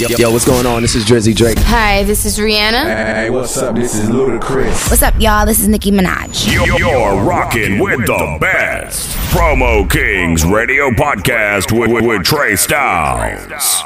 [0.00, 0.82] Yo, yo, yo, what's going on?
[0.82, 1.56] This is Drizzy Drake.
[1.58, 2.82] Hi, this is Rihanna.
[2.82, 3.76] Hey, what's up?
[3.76, 4.90] This is Ludacris.
[4.90, 5.46] What's up, y'all?
[5.46, 6.52] This is Nicki Minaj.
[6.52, 9.08] You're, you're rocking with the best.
[9.30, 13.84] Promo Kings Radio Podcast with, with, with Trey Styles.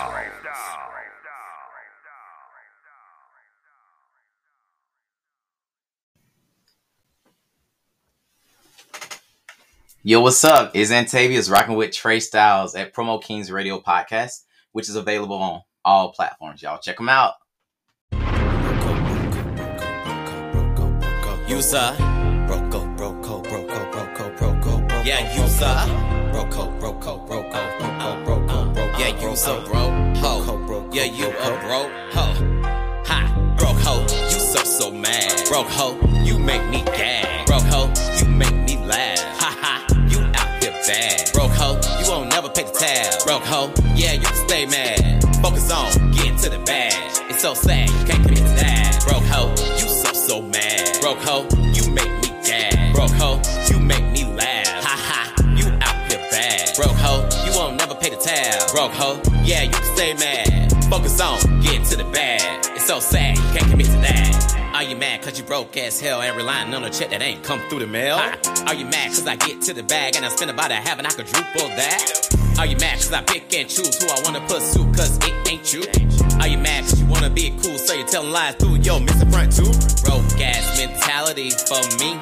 [10.02, 10.70] Yo, what's up?
[10.72, 15.60] It's Zantavius rocking with Trey Styles at Promo Kings Radio Podcast, which is available on
[15.84, 16.62] all platforms.
[16.62, 17.34] Y'all check them out.
[21.48, 21.96] You sir,
[22.46, 25.64] broco, broco, broco, broco, broco, Yeah, you sir,
[26.30, 28.98] broco, broco, broco, broco, broco, broco.
[28.98, 30.88] Yeah, you so bro, ho.
[30.92, 32.62] Yeah, you a bro, ho.
[33.06, 34.02] Ha, broke ho.
[34.02, 35.98] You so so mad, broke ho.
[36.22, 37.90] You make me gag, broke ho.
[38.18, 40.06] You make me laugh, ha ha.
[40.08, 41.80] You out here bad, broke ho.
[42.02, 43.72] You won't never pay the tab, broke ho.
[43.94, 45.17] Yeah, you stay mad.
[45.42, 46.94] Focus on getting to the bag.
[47.30, 49.50] It's so sad you can't commit to that, broke ho.
[49.78, 51.46] You so so mad, broke ho.
[51.72, 53.40] You make me gag, broke ho.
[53.70, 55.54] You make me laugh, ha ha.
[55.56, 57.28] You out here bad, broke ho.
[57.46, 59.22] You won't never pay the tab, broke ho.
[59.44, 60.72] Yeah, you can stay mad.
[60.90, 62.66] Focus on getting to the bag.
[62.74, 64.72] It's so sad you can't commit to that.
[64.74, 67.44] Are you mad cause you broke as hell and relying on a check that ain't
[67.44, 68.16] come through the mail?
[68.16, 70.98] Are you mad cause I get to the bag and I spend about a half
[70.98, 72.47] and I could quadruple that?
[72.58, 75.72] Are you mad cause I pick and choose who I wanna pursue cause it ain't
[75.72, 75.82] you?
[76.40, 79.30] Are you mad cause you wanna be cool so you're telling lies through your missing
[79.30, 79.70] front too?
[80.02, 82.18] Broke ass mentality for me.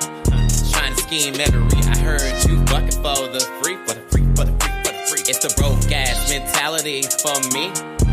[0.73, 4.45] Trying to scheme every I heard you fucking for the free, for the free, for
[4.45, 5.20] the free, for the free.
[5.25, 7.73] It's the broke ass mentality for me.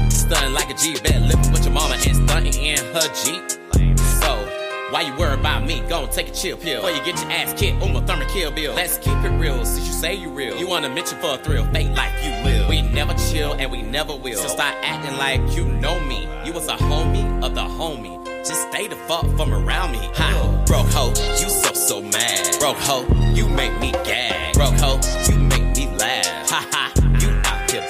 [0.10, 3.83] Stunning like a G, bet living with your mama and stunting in her Jeep.
[4.94, 5.80] Why you worry about me?
[5.90, 6.84] Go take a chill pill.
[6.84, 8.76] Before you get your ass kicked, Uma Thurman kill bill.
[8.76, 10.56] Let's keep it real, since you say you real.
[10.56, 12.70] You wanna mention for a thrill, fake life you live.
[12.70, 14.38] We never chill and we never will.
[14.38, 16.28] So start acting like you know me.
[16.46, 18.24] You was a homie of the homie.
[18.46, 20.12] Just stay the fuck from around me.
[20.14, 21.10] Ha, broke hoe,
[21.42, 22.60] you so so mad.
[22.60, 24.54] Broke hoe, you make me gag.
[24.54, 26.43] Broke hoe, you make me laugh.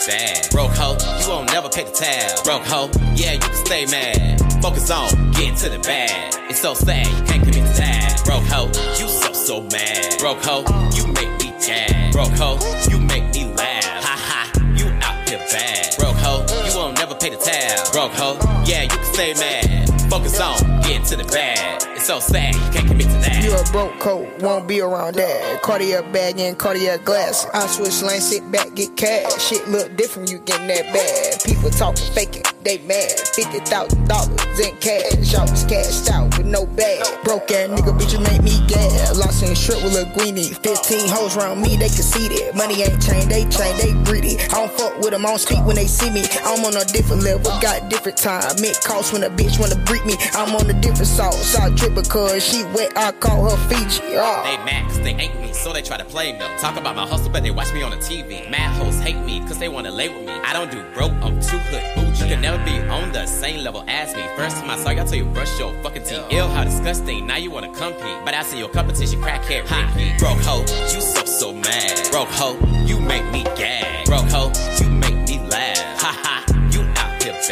[0.08, 0.50] Bad.
[0.52, 2.44] Broke hoe, you won't never pay the tab.
[2.44, 4.40] Broke hoe, yeah you can stay mad.
[4.62, 6.34] Focus on getting to the bag.
[6.50, 8.22] It's so sad you can't commit to that.
[8.26, 8.68] Broke hoe,
[9.00, 10.20] you so so mad.
[10.20, 10.64] Broke hoe,
[10.94, 12.14] you make me gag.
[12.14, 12.60] Broke hoe,
[12.90, 13.84] you make me laugh.
[14.04, 15.96] Ha ha, you out here bad.
[15.98, 17.92] Broke hoe, you won't never pay the tab.
[17.92, 19.90] Broke hoe, yeah you can stay mad.
[20.10, 21.82] Focus on getting to the bag.
[21.96, 23.44] It's so sad you can't commit to that.
[23.44, 25.62] You a broke coat, won't be around that.
[25.62, 27.48] Cartier bag and Cartier glass.
[27.54, 29.32] I switch lanes, sit back, get cash.
[29.42, 31.44] Shit look different, you getting that bad.
[31.44, 33.12] People talking, faking, they mad.
[33.34, 35.34] Fifty thousand dollars in cash.
[35.34, 37.04] I was cashed out with no bag.
[37.24, 39.16] Broke ass nigga, bitch, you make me gag.
[39.16, 40.52] Lost in shrimp with a greenie.
[40.52, 42.56] Fifteen hoes around me, they can see that.
[42.56, 44.36] Money ain't chain, they chain, they greedy.
[44.52, 46.24] I don't fuck with them, I don't speak when they see me.
[46.44, 48.44] I'm on a different level, got different time.
[48.60, 50.16] It costs when a bitch wanna break me.
[50.34, 51.56] I'm on a different sauce.
[51.56, 54.02] I trip because she wet, I call her Fiji.
[54.16, 54.44] Oh.
[54.44, 56.40] They mad cause they ain't me, so they try to play me.
[56.60, 58.50] Talk about my hustle, but they watch me on the TV.
[58.50, 60.32] Mad hoes hate me cause they wanna lay with me.
[60.32, 62.24] I don't do broke, I'm too hood bougie.
[62.24, 64.24] You can never be on the same level as me.
[64.36, 66.24] First time I saw you, I tell you brush your fucking teeth.
[66.32, 68.18] Ill, how disgusting, now you wanna compete.
[68.26, 69.92] But I see your competition, crackhead, ha.
[70.20, 70.62] Broke hoe,
[70.94, 72.10] you so so mad.
[72.12, 74.06] Broke hoe, you make me gag.
[74.06, 74.90] Broke hoe, you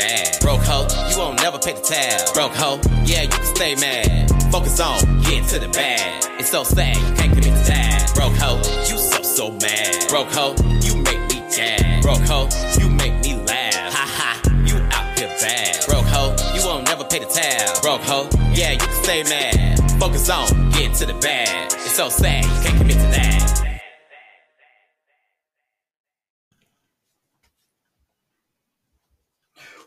[0.01, 0.39] bad.
[0.41, 2.34] Broke hoe, you won't never pay the tab.
[2.34, 4.29] Broke hoe, yeah, you can stay mad.
[4.51, 6.25] Focus on getting to the bag.
[6.39, 8.11] It's so sad you can't commit to that.
[8.16, 8.57] Broke hoe,
[8.90, 10.09] you so so mad.
[10.09, 12.01] Broke hoe, you make me gag.
[12.01, 13.94] Broke hoe, you make me laugh.
[13.94, 14.31] Ha ha,
[14.66, 15.85] you out here bad.
[15.88, 17.81] Broke hoe, you won't never pay the tab.
[17.81, 19.79] Broke hoe, yeah, you can stay mad.
[20.00, 21.72] Focus on getting to the bag.
[21.73, 23.50] It's so sad you can't commit to that.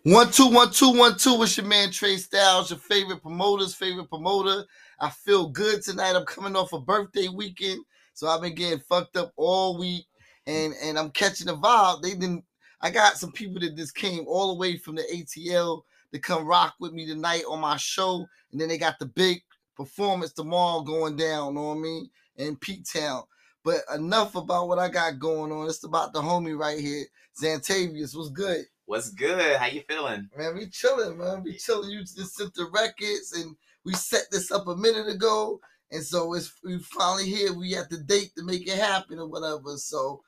[0.05, 1.43] One two one two one two.
[1.43, 4.67] It's your man Trey Styles, your favorite promoter's favorite promoter.
[5.01, 6.15] I feel good tonight.
[6.15, 7.83] I'm coming off a birthday weekend,
[8.13, 10.05] so I've been getting fucked up all week,
[10.47, 12.03] and and I'm catching the vibe.
[12.03, 12.45] They didn't.
[12.83, 16.45] I got some people that just came all the way from the ATL to come
[16.45, 19.41] rock with me tonight on my show, and then they got the big
[19.75, 21.57] performance tomorrow going down.
[21.57, 22.11] I mean?
[22.37, 23.23] In Pete Town.
[23.65, 25.67] But enough about what I got going on.
[25.67, 27.07] It's about the homie right here,
[27.43, 28.15] Zantavius.
[28.15, 28.67] What's good?
[28.87, 29.57] What's good?
[29.57, 30.29] How you feeling?
[30.37, 31.43] Man, we chilling, man.
[31.43, 31.91] We chilling.
[31.91, 35.59] You just sent the records, and we set this up a minute ago,
[35.91, 37.55] and so it's we finally here.
[37.55, 39.79] We at the date to make it happen or whatever.
[39.79, 40.23] So,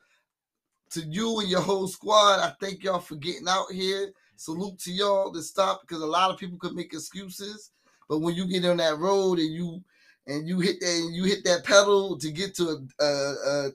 [0.91, 4.12] to you and your whole squad, I thank y'all for getting out here.
[4.37, 7.73] Salute to y'all to stop because a lot of people could make excuses,
[8.09, 9.85] but when you get on that road and you
[10.26, 12.69] and you hit that and you hit that pedal to get to
[13.00, 13.35] a a,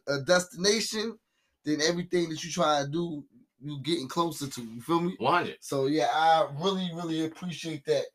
[0.09, 1.19] a, a destination,
[1.65, 3.23] then everything that you try to do
[3.63, 4.61] you getting closer to.
[4.61, 5.15] You feel me?
[5.19, 5.57] 100.
[5.61, 8.05] So yeah, I really really appreciate that.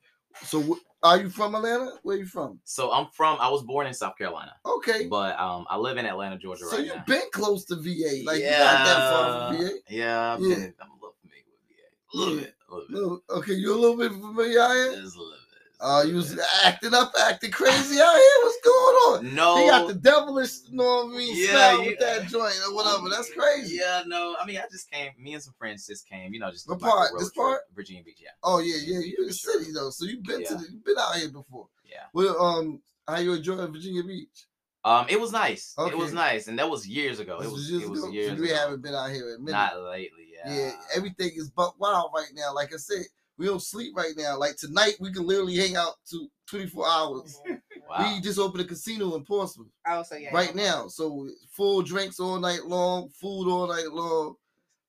[0.45, 1.93] So wh- are you from Atlanta?
[2.03, 2.61] Where you from?
[2.65, 3.39] So I'm from.
[3.41, 5.07] I was born in South Carolina, Okay.
[5.07, 7.05] but um, I live in Atlanta, Georgia So right you've now.
[7.07, 9.71] been close to VA, like you not that far from VA.
[9.89, 10.57] Yeah, I've Yeah.
[10.57, 11.87] been, I'm a little familiar with VA.
[12.13, 12.41] A little Yeah.
[12.41, 14.53] bit, a little bit, okay, you're a little bit familiar
[14.93, 15.41] just a little bit.
[15.79, 18.43] Uh, you was acting up, acting crazy out here.
[18.43, 18.97] What's going
[19.29, 19.35] on?
[19.35, 19.57] no.
[19.57, 21.35] They got the devilish, you know what I mean?
[21.37, 23.09] Yeah, you- with that joint or whatever.
[23.11, 23.77] That's crazy.
[23.77, 24.37] Yeah, no.
[24.41, 25.13] I mean, I just came.
[25.19, 26.33] Me and some friends just came.
[26.33, 27.11] You know, just What part?
[27.19, 27.61] This part?
[27.75, 28.19] Virginia Beach.
[28.23, 29.01] Yeah, Oh yeah, yeah.
[29.05, 31.69] You're in the city though, so you've been to the, you've been out here before.
[31.85, 32.05] yeah.
[32.15, 34.47] Well, um, how you enjoying Virginia Beach?
[34.85, 35.75] Um, it was nice.
[35.79, 37.39] It was nice, and that was years ago.
[37.41, 37.71] This It was.
[37.71, 38.13] years It was ago?
[38.13, 38.57] years we ago.
[38.61, 39.51] haven't been out here in a minute.
[39.53, 40.29] Not lately.
[40.45, 40.55] Yeah.
[40.55, 42.55] yeah, everything is buck wild right now.
[42.55, 43.03] Like I said,
[43.39, 44.39] we don't sleep right now.
[44.39, 47.41] Like tonight, we can literally hang out to 24 hours.
[47.89, 48.15] Wow.
[48.17, 50.35] We just opened a casino in Portsmouth Oh, so yeah.
[50.35, 54.35] right now, so full drinks all night long, food all night long.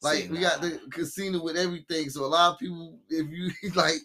[0.02, 2.10] Like See, we got the casino with everything.
[2.10, 3.98] So a lot of people, if you like,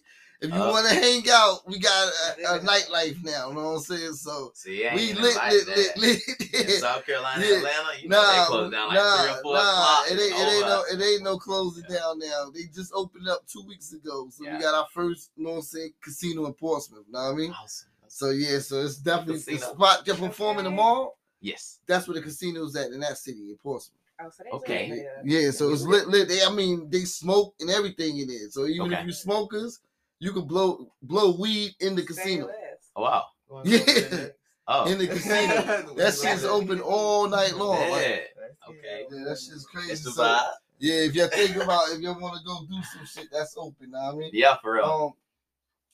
[0.42, 3.48] if you Uh, want to hang out, we got a, a nightlife now.
[3.48, 4.12] You know what I'm saying?
[4.14, 5.96] So See, we ain't lit, like lit, that.
[5.98, 6.80] lit, In lit.
[6.80, 7.56] South Carolina, Yeah.
[7.58, 9.60] Atlanta, you know, Nah, they close down like nah, three or four nah.
[9.60, 10.04] o'clock.
[10.08, 11.96] It ain't, it ain't no, it ain't no closing Yeah.
[11.98, 12.50] down now.
[12.52, 14.56] They just opened up two weeks ago, so Yeah.
[14.56, 17.04] we got our first, you know what I'm saying, casino in Portsmouth.
[17.08, 17.52] Know what I mean?
[17.52, 17.88] Awesome.
[18.08, 19.74] So yeah, so it's definitely the Casino.
[19.74, 21.18] spot you perform in the mall.
[21.40, 21.78] Yes.
[21.86, 23.98] That's where the casino's at in that city in Portsmouth.
[24.20, 24.90] Oh, so Okay.
[24.90, 26.28] really, Yeah, so it's lit, lit.
[26.28, 28.52] They, I mean, they smoke and everything in it.
[28.52, 29.00] So even Okay.
[29.00, 29.80] if you smokers,
[30.22, 32.48] you can blow blow weed in the casino.
[32.94, 33.24] Oh wow.
[33.64, 34.28] Yeah,
[34.68, 34.86] Oh.
[34.90, 35.94] in the casino.
[35.96, 37.78] That shit's open all night long.
[37.90, 38.68] Like, Yeah.
[38.68, 39.06] Okay.
[39.10, 39.92] yeah, that shit's crazy.
[39.92, 40.40] It's the So,
[40.78, 43.90] yeah, if you think about if you want to go do some shit, that's open.
[43.90, 44.30] Know what I mean?
[44.32, 44.84] Yeah, for real.
[44.84, 45.12] Um,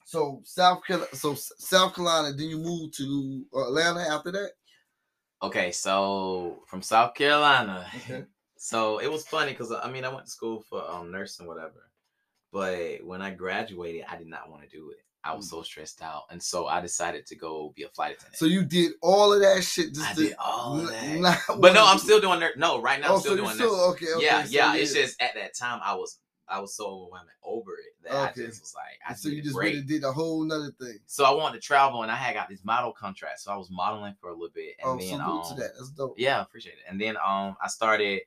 [0.05, 4.51] so South Carolina, so South Carolina, then you move to Atlanta after that.
[5.43, 7.87] Okay, so from South Carolina.
[7.97, 8.25] Okay.
[8.61, 11.88] So it was funny because I mean I went to school for um nursing whatever,
[12.53, 14.99] but when I graduated, I did not want to do it.
[15.25, 18.37] I was so stressed out, and so I decided to go be a flight attendant.
[18.37, 18.39] Mm.
[18.39, 21.41] So you did all of that shit just I did all of that.
[21.61, 23.09] but no, I'm still doing nur- no right now.
[23.11, 24.07] Oh, I'm still so doing still okay?
[24.17, 24.75] okay yeah, so yeah.
[24.77, 26.19] It's just at that time I was
[26.49, 28.45] I was so overwhelmed over it that Okay.
[28.45, 30.99] I just was like I so you just went did a whole nother thing.
[31.07, 33.71] So I wanted to travel, and I had got this model contract, so I was
[33.71, 35.73] modeling for a little bit, and Oh, then um, to that.
[35.77, 36.15] That's dope.
[36.17, 36.85] yeah, appreciate it.
[36.89, 38.21] And then um, I started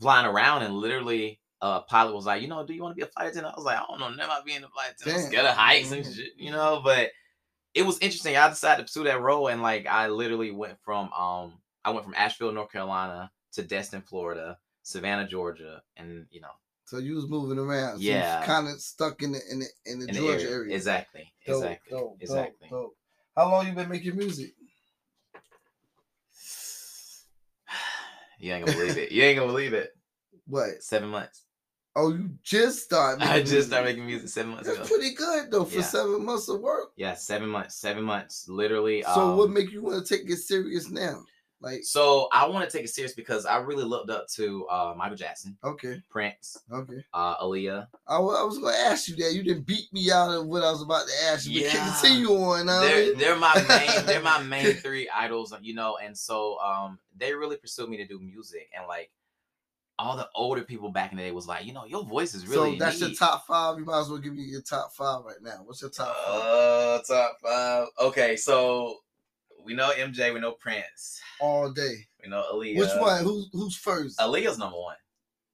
[0.00, 3.02] flying around, and literally, a pilot was like, you know, do you want to be
[3.08, 3.54] a flight attendant?
[3.54, 5.16] I was like, I don't know, never being a flight attendant.
[5.18, 5.30] I'm Damn.
[5.30, 6.14] scared of heights and Mhm.
[6.16, 6.80] shit, you know.
[6.84, 7.10] But
[7.74, 8.36] it was interesting.
[8.36, 12.04] I decided to pursue that role, and like, I literally went from um, I went
[12.04, 16.52] from Asheville, North Carolina, to Destin, Florida, Savannah, Georgia, and you know,
[16.86, 17.98] So you was moving around.
[17.98, 18.44] So Yeah.
[18.44, 20.54] kind of stuck in the in the in the in the Georgia area.
[20.56, 20.74] area.
[20.76, 22.68] Exactly, Dope, exactly, dope, exactly.
[22.70, 22.96] dope.
[23.36, 24.54] How long you been making music?
[28.40, 29.12] You ain't gonna believe it.
[29.12, 29.96] You ain't gonna believe it.
[30.46, 30.82] What?
[30.82, 31.43] Seven months.
[31.96, 33.22] Oh, you just started.
[33.26, 34.88] I just started making music seven months That's ago.
[34.88, 35.82] pretty good though for Yeah.
[35.82, 36.90] seven months of work.
[36.96, 37.76] Yeah, seven months.
[37.76, 38.48] Seven months.
[38.48, 39.02] Literally.
[39.02, 41.22] So um, what make you want to take it serious now?
[41.60, 44.92] Like, So I want to take it serious because I really looked up to uh,
[44.98, 47.02] Michael Jackson, okay, Prince, okay.
[47.14, 47.86] uh, Aaliyah.
[48.06, 49.32] I I was gonna ask you that.
[49.32, 51.62] You didn't beat me out of what I was about to ask you.
[51.62, 51.70] Yeah.
[51.72, 52.66] continue on.
[52.66, 57.32] They're they're my main they're my main three idols, you know, and so um they
[57.32, 59.10] really pursued me to do music and like
[59.98, 62.46] all the older people back in the day was like, you know, your voice is
[62.46, 63.78] really so that's your top five.
[63.78, 65.60] You might as well give me your top five right now.
[65.64, 66.42] What's your top five?
[66.42, 67.86] Uh, top five.
[68.00, 68.96] Okay, so
[69.64, 71.94] we know MJ, we know Prince, All day.
[72.22, 72.78] we know Aaliyah.
[72.78, 73.22] Which one?
[73.22, 74.18] Who's who's first?
[74.18, 74.96] Aaliyah's number one.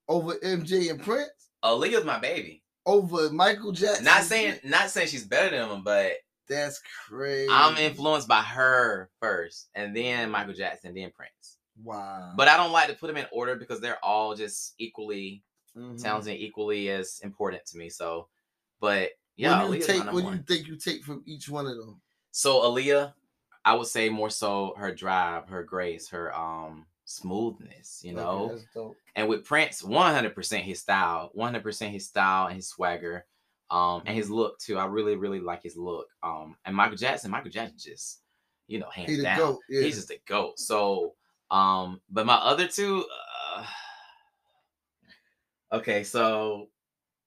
[0.09, 1.31] Over MJ and Prince?
[1.63, 2.63] Aaliyah's my baby.
[2.87, 4.05] Over Michael Jackson?
[4.05, 6.13] Not saying not saying she's better than him, but
[6.49, 7.49] that's crazy.
[7.51, 11.59] I'm influenced by her first, and then Michael Jackson, then Prince.
[11.83, 12.35] Wow.
[12.37, 15.43] But I don't like to put them in order because they're all just equally
[15.77, 16.01] Mhm.
[16.03, 17.89] talented, equally as important to me.
[17.91, 18.29] So,
[18.81, 20.13] but yeah, what do you Aaliyah's take?
[20.13, 22.01] What do you think you take from each one of them?
[22.33, 23.15] So Aaliyah,
[23.65, 28.59] I would say more so her drive, her grace, her um smoothness, you Okay, know.
[28.75, 28.97] dope.
[29.17, 33.27] and with Prince, 100% his style, 100% his style and his swagger,
[33.71, 34.79] um, and his look too.
[34.79, 36.09] I really, really like his look.
[36.23, 38.23] Um, and Michael Jackson, Michael Jackson just,
[38.69, 39.83] you know, hands He the down, yeah.
[39.83, 40.59] he's just the goat.
[40.59, 41.15] So,
[41.51, 43.05] um, but my other two,
[43.57, 43.65] uh,
[45.77, 46.69] okay, so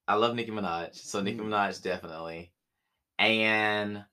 [0.07, 1.47] I love Nicki Minaj, so Nicki Mhm.
[1.49, 2.51] Minaj definitely,
[3.19, 4.03] and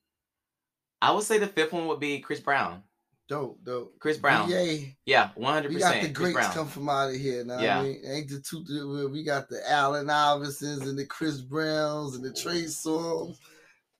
[1.03, 2.83] I would say the fifth one would be Chris Brown.
[3.29, 3.97] Dope, dope.
[4.01, 4.51] Chris Brown.
[4.51, 4.97] Yay.
[5.07, 6.09] Yeah, one hundred We got percent.
[6.09, 7.61] the greats come from out of here now.
[7.61, 7.79] Yeah.
[7.79, 12.25] I mean, ain't the two we got the Allen Iversons and the Chris Browns and
[12.25, 13.39] the Trey Songz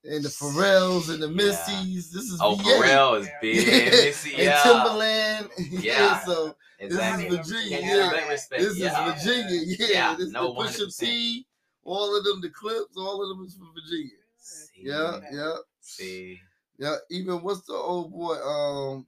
[0.03, 1.83] and the Pharrells and the Yeah.
[1.95, 2.63] This is Oh, VA.
[2.63, 3.67] Pharrell is big.
[3.67, 4.05] Yeah.
[4.05, 4.53] Missy, and.
[4.59, 5.49] Timbaland.
[5.83, 6.19] Yeah.
[6.21, 7.29] so exactly.
[7.29, 7.79] This is Virginia.
[7.81, 8.61] Yeah, Yeah, great respect.
[8.63, 9.13] this yeah.
[9.15, 9.61] is Virginia.
[9.79, 11.45] Yeah, Yeah, this no, the Pusha T.
[11.83, 14.11] All of them, the Clipse, all of them is from Virginia.
[14.37, 16.39] See, Yeah, yeah, See.
[16.77, 16.95] yeah.
[17.09, 18.35] Even what's the old boy?
[18.35, 19.07] Um,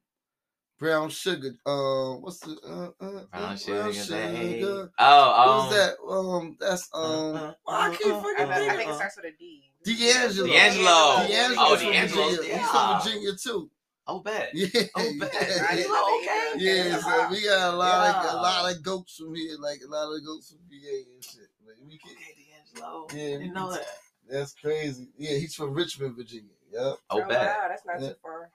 [0.80, 1.56] Brown Sugar.
[1.66, 3.92] Um, what's the uh, uh, Brown uh, sugar.
[3.92, 4.60] day.
[4.60, 4.92] Sugar.
[5.00, 5.96] Oh, um, Who's that?
[6.10, 7.36] Um, that's um.
[7.36, 9.64] uh, I uh, can't uh, fucking I, I think think it starts with a D.
[9.86, 10.48] D'Angelo.
[10.48, 11.28] D'Angelo.
[11.28, 12.58] D'Angelo's Oh, from D'Angelo's, Virginia.
[12.58, 13.70] He's from Virginia too.
[14.06, 14.50] Oh, bet.
[14.54, 14.68] Yeah.
[14.96, 15.34] Oh, bet.
[15.50, 15.68] yeah.
[15.70, 16.20] I didn't know.
[16.58, 19.90] Yeah, so we got a lot of a lot of goats from here, like a
[19.90, 21.50] lot of goats from VA and shit.
[21.66, 22.36] Like we can, Okay,
[22.76, 23.08] D'Angelo.
[23.14, 23.88] Yeah, we Didn't know can- that.
[24.30, 25.10] that's crazy.
[25.18, 26.52] Yeah, he's from Richmond, Virginia.
[26.72, 26.96] Yep.
[27.12, 27.30] Oh, bet.
[27.30, 28.10] wow, that's not Yeah.
[28.10, 28.50] too far.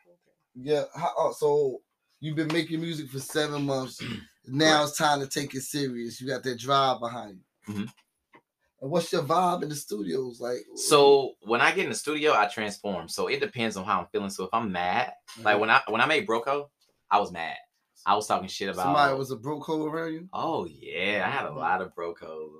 [0.55, 0.83] Yeah.
[0.95, 1.81] How, oh, so
[2.21, 4.03] you've been making music for seven months.
[4.47, 6.21] now it's time to take it serious.
[6.21, 7.75] You got that drive behind you.
[7.75, 7.89] Mhm.
[8.81, 10.61] And what's your vibe in the studios like?
[10.77, 13.09] So when I get in the studio, I transform.
[13.09, 14.31] So it depends on how I'm feeling.
[14.31, 16.67] So if I'm mad, like when I when I made Broco,
[17.11, 17.57] I was mad.
[18.07, 20.29] I was talking shit about somebody was a hole around you.
[20.33, 21.57] Oh yeah, I had a Mhm.
[21.57, 22.51] lot of Broco.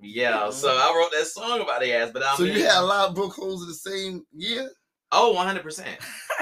[0.00, 2.80] Yeah, so I wrote that song about the ass, but I so mean, you had
[2.80, 4.70] a lot of broke holes in the same year.
[5.12, 5.96] Oh 100 percent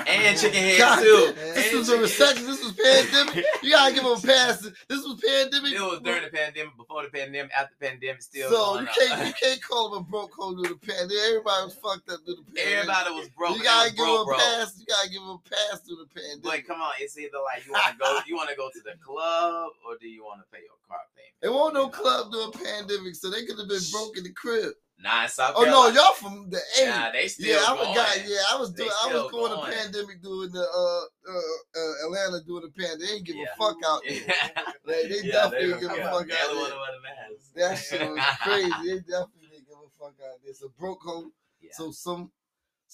[0.06, 1.32] and chicken head God too.
[1.34, 2.46] This And was a recession.
[2.46, 3.44] This was pandemic.
[3.62, 4.62] You gotta give them a pass.
[4.88, 5.72] This was pandemic.
[5.72, 8.50] It was during the pandemic, before the pandemic, after the pandemic, still.
[8.50, 11.16] So you can't you can't call them a broke hole due to pandemic.
[11.28, 12.72] Everybody was fucked up due to pandemic.
[12.72, 13.56] Everybody was broke.
[13.56, 14.78] You gotta give broke, them a pass.
[14.78, 16.42] You gotta give them a pass through the pandemic.
[16.42, 18.80] But come on, it's either like you want to go, you want to go to
[18.80, 21.36] the club, or do you want to pay your car payment?
[21.42, 24.72] It won't no club during pandemic, so they could have been broke in the crib.
[24.98, 26.86] Nah, South Oh no, y'all from the eight.
[26.86, 27.88] Nah, they still yeah, I going.
[27.88, 28.16] forgot.
[28.24, 28.90] Yeah, I was doing.
[28.90, 29.72] I was going to going.
[29.72, 33.00] pandemic doing the uh, uh, uh Atlanta doing the pandemic.
[33.08, 33.46] They ain't give Yeah.
[33.52, 34.20] a fuck out there.
[34.86, 36.54] Like, they Yeah, definitely didn't give a fuck out there.
[36.54, 37.54] wanna wear the mask.
[37.56, 38.70] That shit was crazy.
[38.86, 40.50] They definitely didn't give a fuck out there.
[40.50, 41.32] It's a broke home.
[41.72, 42.30] So some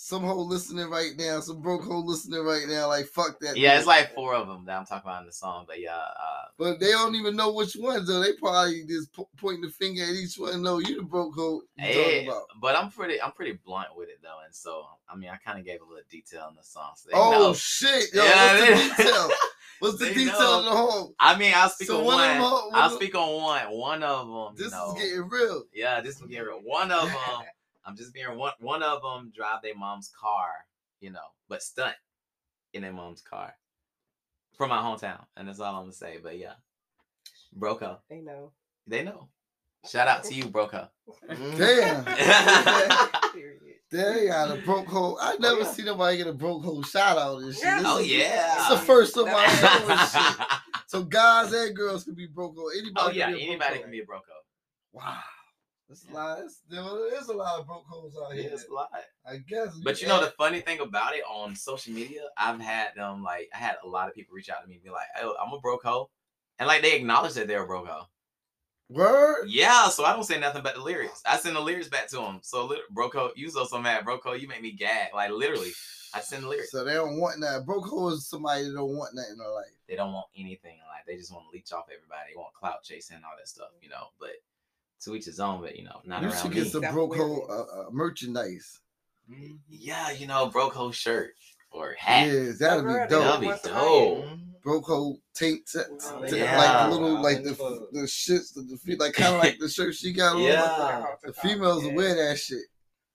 [0.01, 3.57] some hoe listening right now, some broke hoe listening right now, like fuck that.
[3.57, 3.79] Yeah, bitch.
[3.79, 6.45] it's like four of them that I'm talking about in the song, but yeah, uh,
[6.57, 8.21] But they don't even know which ones though.
[8.21, 10.63] They probably just po- pointing the finger at each one.
[10.63, 14.21] No, you the broke hoe you eh, but I'm pretty, I'm pretty blunt with it
[14.23, 16.93] though, and so I mean, I kind of gave a little detail in the song.
[16.95, 17.55] So Oh know.
[17.55, 19.31] shit, yo, Yeah, what's the detail?
[19.81, 20.59] What's the They detail know.
[20.59, 21.15] of the home?
[21.21, 22.31] I mean, I'll speak So on one one.
[22.31, 23.63] of them, I'll speak on one.
[23.71, 25.63] One of them, This you know, is getting real.
[25.73, 26.59] yeah, this is getting real.
[26.65, 27.43] One of them,
[27.89, 28.53] I'm just being one.
[28.61, 30.49] One of them drive their mom's car,
[31.01, 31.19] you know,
[31.49, 31.95] but stunt
[32.75, 33.55] in their mom's car
[34.59, 36.19] from my hometown, and that's all I'm gonna say.
[36.23, 36.53] But yeah,
[37.59, 38.53] Broco, They know.
[38.87, 39.29] they know.
[39.89, 40.89] Shout out to you, Broco.
[41.29, 42.05] Damn.
[43.33, 43.61] Period.
[43.91, 45.17] They got a broke hole.
[45.19, 45.71] I oh, never Oh, yeah.
[45.71, 47.65] see nobody get a broke hole shout out and shit.
[47.65, 47.79] Yeah.
[47.79, 48.57] This oh is- yeah.
[48.59, 49.47] It's the first of my
[50.13, 50.59] shit.
[50.89, 52.71] So guys and girls can be broke hole.
[52.71, 53.83] Anybody oh can yeah, be a broke anybody hole.
[53.83, 54.21] can be a Broco.
[54.93, 55.19] Wow.
[55.89, 56.39] That's a lot.
[56.39, 58.51] That's, there is a lot of broke holes out Yeah, here.
[58.53, 58.91] it's a lot.
[59.27, 59.75] I guess.
[59.83, 63.49] But you know the funny thing about it on social media, I've had them like
[63.55, 65.53] I had a lot of people reach out to me and be like, "Oh, I'm
[65.53, 66.11] a broke hoe,"
[66.59, 68.05] and like they acknowledge that they're a broke hoe.
[68.91, 69.47] word.
[69.49, 71.23] Yeah, so I don't say nothing but the lyrics.
[71.27, 72.41] I send the lyrics back to them.
[72.43, 75.15] So broco, you so so mad, broco, you make me gag.
[75.15, 75.73] Like literally,
[76.15, 76.71] I send the lyrics.
[76.71, 77.65] So they don't want that.
[77.67, 79.67] Broke is somebody that don't want that in their life.
[79.89, 81.07] They don't want anything Like.
[81.07, 82.33] They just want to leech off everybody.
[82.35, 84.09] They want clout chasing and all that stuff, you know.
[84.21, 84.33] But
[85.05, 85.61] to each his own.
[85.61, 86.57] But you know, not you around should me.
[86.63, 88.81] get some broke hole uh, uh, merchandise.
[89.69, 91.33] Yeah, you know, broco shirt
[91.71, 92.29] or hat.
[92.29, 93.11] Yeah, that'd be dope.
[93.11, 94.25] That'd be dope.
[94.63, 95.79] broke hole taint, t-
[96.31, 96.57] t- yeah.
[96.59, 99.69] like the little, like the the shits, the, the feet, like kind of like the
[99.69, 100.35] shirt she got.
[100.35, 101.05] a little- Yeah.
[101.23, 102.63] the females will wear that shit.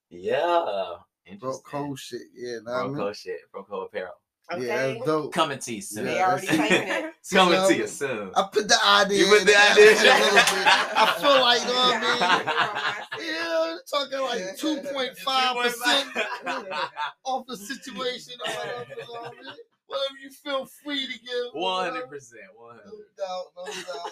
[0.10, 0.96] Yeah.
[1.40, 1.80] Broke Interesting.
[1.80, 2.22] hole shit.
[2.36, 2.96] Yeah, know what I mean?
[2.98, 3.40] Broco shit.
[3.56, 4.14] Broco apparel.
[4.54, 4.68] Okay.
[4.68, 5.34] yeah, that's dope.
[5.34, 6.06] Coming to you soon.
[6.06, 7.14] They already that's- claiming it.
[7.32, 8.32] Coming You to you soon.
[8.36, 9.20] I put the idea.
[9.20, 9.92] You put the there, idea.
[9.92, 10.68] a little bit.
[10.68, 13.28] I feel like, you know what Yeah, I mean?
[13.28, 16.10] Yeah, talking like two point five percent
[17.24, 18.34] off the situation.
[18.46, 19.54] whatever, you know what I mean?
[19.88, 21.54] Whatever you feel free to give.
[21.54, 22.42] One hundred percent.
[22.56, 23.16] One No hundred.
[23.18, 24.12] doubt, no doubt.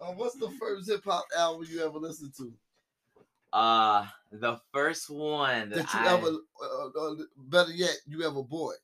[0.00, 2.52] Uh, what's the first hip hop album you ever listened to?
[3.52, 6.28] Uh, the first one that, That you I, ever,
[6.62, 8.74] uh, uh, better yet, you ever bought?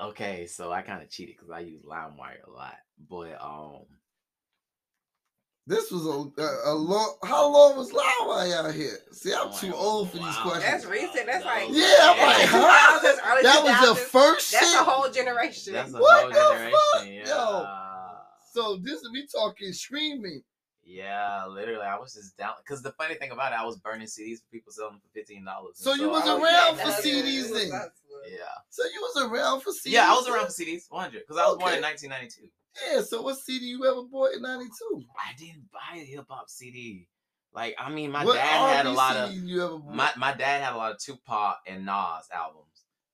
[0.00, 2.74] Okay, so I kind of cheated because I use LimeWire a lot,
[3.08, 3.84] but um,
[5.66, 7.16] This was a, a, a long.
[7.24, 8.98] How long was Lava out here?
[9.12, 9.76] See, I'm Oh, too wow.
[9.78, 10.42] old for these Wow.
[10.42, 10.64] questions.
[10.64, 11.26] That's recent.
[11.26, 13.00] That's like Yeah, I'm like, huh?
[13.42, 14.06] that was the 2000s.
[14.08, 14.80] first That's shit.
[14.80, 15.72] a whole generation.
[15.72, 16.78] that's a What whole the generation.
[16.92, 17.06] fuck?
[17.06, 17.28] Yeah.
[17.28, 17.66] Yo.
[18.52, 20.42] so this we talking screaming.
[20.86, 24.06] Yeah, literally, I was just down because the funny thing about it, I was burning
[24.06, 25.76] CDs for people selling for fifteen dollars.
[25.76, 27.70] So you was around yeah, for that's- CDs then.
[28.26, 28.38] Yeah,
[28.70, 29.92] So you was around for CDs.
[29.92, 32.28] yeah, I was around for CDs, one hundred, because I was born in nineteen ninety
[32.28, 32.48] two.
[32.90, 33.02] Yeah.
[33.02, 35.04] So what CD you ever bought in '92?
[35.16, 37.08] I didn't buy a hip hop CD.
[37.54, 39.94] Like, I mean, my what dad had a R&B lot of you ever bought?
[39.94, 42.64] my my dad had a lot of Tupac and Nas albums.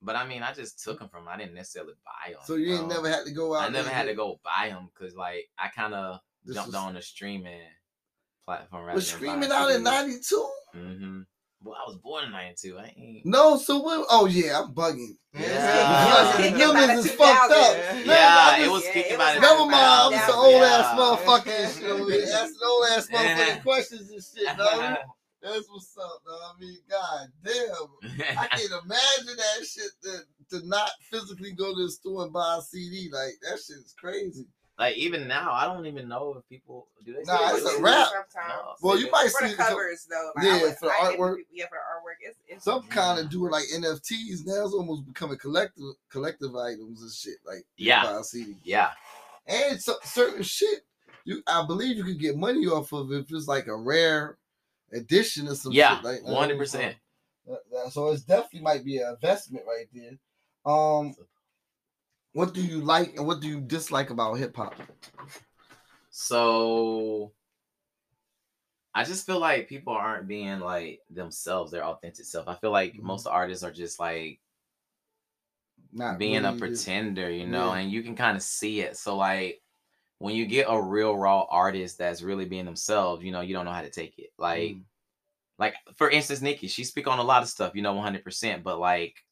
[0.03, 1.01] But I mean, I just took mm.
[1.01, 1.29] them from.
[1.29, 2.41] I didn't necessarily buy them.
[2.45, 3.69] So you ain't um, never had to go out.
[3.69, 6.75] I never had to go buy them because like I kind of This jumped was-
[6.75, 7.61] on the streaming
[8.47, 8.87] platform.
[8.87, 10.51] get- Was screaming out in '92.
[10.77, 11.21] Mm-hmm.
[11.63, 12.79] Well, I was born in '92.
[12.79, 13.27] I ain't.
[13.27, 14.07] No, so what?
[14.11, 15.17] Oh yeah, I'm bugging.
[15.35, 15.41] Yeah.
[16.37, 16.59] Because Yeah.
[16.59, 17.77] Youngins is fucked up.
[17.77, 19.41] Yeah, Man, Yeah, I it was Yeah, kicking it about was it.
[19.43, 22.29] Never mind, I'm just an old ass motherfucker and shit.
[22.35, 24.97] Asking old ass motherfucking questions and shit, dog.
[25.43, 26.41] That's what's up, dog.
[26.57, 28.37] I mean, god damn.
[28.39, 32.57] I can't imagine that shit to, to not physically go to the store and buy
[32.59, 33.09] a CD.
[33.13, 34.47] Like that shit is crazy.
[34.81, 37.23] Like even now, I don't even know if people do they.
[37.23, 37.81] Nah, it's a it?
[37.83, 38.09] rap.
[38.09, 38.79] Sometimes.
[38.83, 40.33] Well, you might for see the it- covers though.
[40.35, 41.37] Like, Yeah, I would- for the artwork.
[41.37, 42.29] people- Yeah, for the artwork.
[42.29, 44.65] It's, it's Some kind of do it like NFTs now.
[44.65, 47.37] It's almost becoming collective collective items and shit.
[47.47, 48.03] Like Yeah.
[48.05, 48.57] buy a CD.
[48.65, 48.91] Yeah,
[49.47, 50.81] and so, certain shit
[51.25, 54.39] you I believe you could get money off of if it's like a rare
[54.93, 56.97] edition or some yeah, shit like one hundred percent.
[57.47, 60.19] That- that- So it's definitely might be an investment right there.
[60.65, 61.15] Um,
[62.33, 64.75] what do you like and what do you dislike about hip hop?
[66.11, 67.33] So
[68.95, 72.49] I just feel like people aren't being like themselves, their authentic self.
[72.49, 73.03] I feel like Mhm.
[73.03, 74.41] most artists are just like
[75.93, 77.79] Not being a really just- pretender, you know, Yeah.
[77.81, 78.97] and you can kind of see it.
[78.97, 79.63] So like
[80.19, 83.65] when you get a real raw artist that's really being themselves, you know, you don't
[83.65, 84.33] know how to take it.
[84.37, 84.85] Like Mm.
[85.59, 88.79] like for instance, Nicki, she speak on a lot of stuff, you know, 100%, but
[88.79, 89.25] like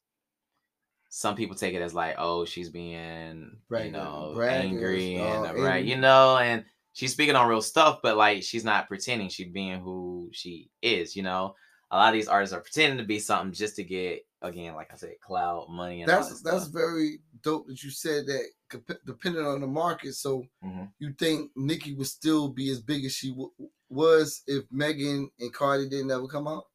[1.09, 5.45] some people take it as like, oh, she's being, Bragg- you know, bragg angry and
[5.45, 6.63] uh, right, you know, and
[6.93, 11.15] she's speaking on real stuff, but like she's not pretending, she's being who she is,
[11.15, 11.55] you know.
[11.91, 14.93] A lot of these artists are pretending to be something just to get, again, like
[14.93, 16.73] I said, clout, money, and That's that that's stuff.
[16.73, 20.13] very dope that you said that depending on the market.
[20.13, 20.91] So Mhm.
[20.99, 23.51] you think Nicki would still be as big as she w-
[23.89, 26.65] was if Megan and Cardi didn't ever come out?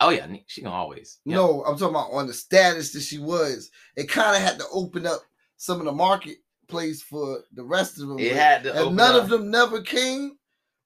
[0.00, 1.18] Oh yeah, she gonna always.
[1.24, 1.36] yeah.
[1.36, 3.70] No, I'm talking about on the status that she was.
[3.96, 5.20] It kind of had to open up
[5.56, 8.18] some of the marketplace for the rest of them.
[8.20, 8.78] it had to.
[8.78, 9.24] open none up.
[9.24, 10.36] of them never came,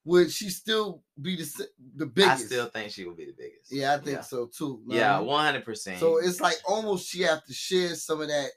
[0.06, 1.66] would she still be the
[1.96, 2.46] the I biggest?
[2.46, 3.70] still think she would be the biggest.
[3.70, 4.20] yeah, I think yeah.
[4.22, 4.80] so too.
[4.86, 5.98] Yeah, I one hundred percent.
[6.00, 8.48] So it's like almost she have to share some of that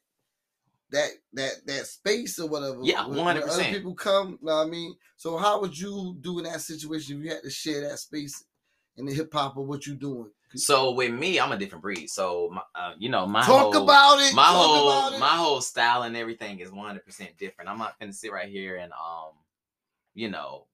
[0.92, 2.80] that that that space or whatever.
[2.82, 3.72] Yeah, when- when Other 100%.
[3.72, 4.96] people come, know what I mean?
[5.18, 8.44] So how would you do in that situation if you had to share that space
[8.96, 10.30] in the hip hop or what you doing?
[10.58, 12.08] So with me, I'm a different breed.
[12.10, 14.34] So my, uh, you know, my Talk whole, about it.
[14.34, 15.20] my talk whole about it.
[15.20, 17.70] my whole style and everything is 100 percent different.
[17.70, 19.34] I'm not gonna sit right here and um,
[20.14, 20.68] you know,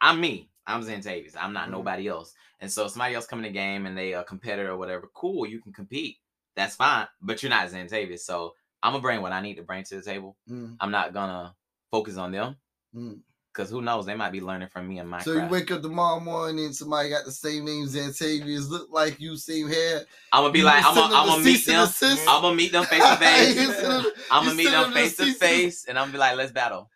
[0.00, 0.50] I'm me.
[0.66, 1.36] I'm Zantavius.
[1.38, 1.72] I'm not Mhm.
[1.72, 2.34] nobody else.
[2.60, 5.08] And so if somebody else come in the game and they a competitor or whatever,
[5.14, 6.18] cool, you can compete.
[6.56, 7.06] That's fine.
[7.20, 8.20] But you're not Zantavius.
[8.20, 10.36] So I'm gonna bring what I need to bring to the table.
[10.50, 11.54] Mm, I'm not gonna
[11.90, 12.56] focus on them
[12.94, 13.20] mm.
[13.56, 14.04] Because who knows?
[14.04, 16.76] They might be learning from me and my So you wake up tomorrow morning and
[16.76, 20.02] somebody got the same name Zantavius, look like you, same hair.
[20.30, 21.88] I'm gonna be You like, I'm gonna, I'm gonna meet them.
[22.28, 23.56] I'm gonna meet them face to face.
[23.56, 26.36] You send them- I'm gonna meet them face to face, and I'm gonna be like,
[26.36, 26.90] let's battle.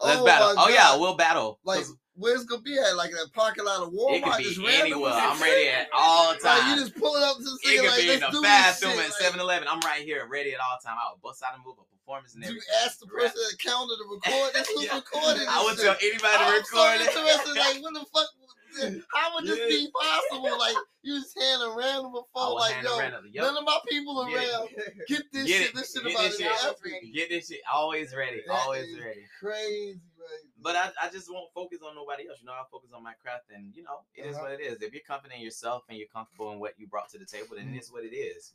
[0.00, 0.54] Let's Oh battle.
[0.56, 1.58] Oh yeah, we'll battle.
[1.64, 2.96] Like 'Cause where's gonna be at?
[2.96, 4.16] Like that parking lot of Walmart?
[4.16, 5.12] it could just be random anywhere.
[5.14, 6.44] I'm ready at all times.
[6.44, 8.42] Like you just pull it up to the it could like be in the do
[8.42, 9.34] bathroom this at shit.
[9.34, 9.68] 7 Eleven.
[9.68, 10.96] I'm right here, ready at all time.
[10.98, 13.50] I would bust out a move, a performance, and Like, you ask the person at
[13.52, 14.50] the counter to record.
[14.54, 14.96] That's who's Yeah.
[14.96, 15.46] recording.
[15.48, 17.00] I would this tell anybody to I'm record so it.
[17.02, 17.54] interested.
[17.56, 18.28] Like, what the fuck?
[19.14, 19.66] How would this Yeah.
[19.68, 20.58] be possible?
[20.58, 22.98] Like, you just hand a random phone, like, yo.
[22.98, 24.68] None of my people around.
[24.74, 25.68] Get Get this Get shit.
[25.70, 25.74] it.
[25.76, 27.14] This shit Get about this shit.
[27.14, 27.60] Get this shit.
[27.72, 28.42] Always ready.
[28.46, 29.24] That Always ready.
[29.40, 30.00] Crazy?
[30.62, 32.38] But I, I just won't focus on nobody else.
[32.40, 34.44] You know, I focus on my craft, and you know, it is Uh-huh.
[34.44, 34.80] what it is.
[34.82, 37.56] If you're confident in yourself and you're comfortable in what you brought to the table,
[37.56, 37.76] then Mhm.
[37.76, 38.52] it is what it is.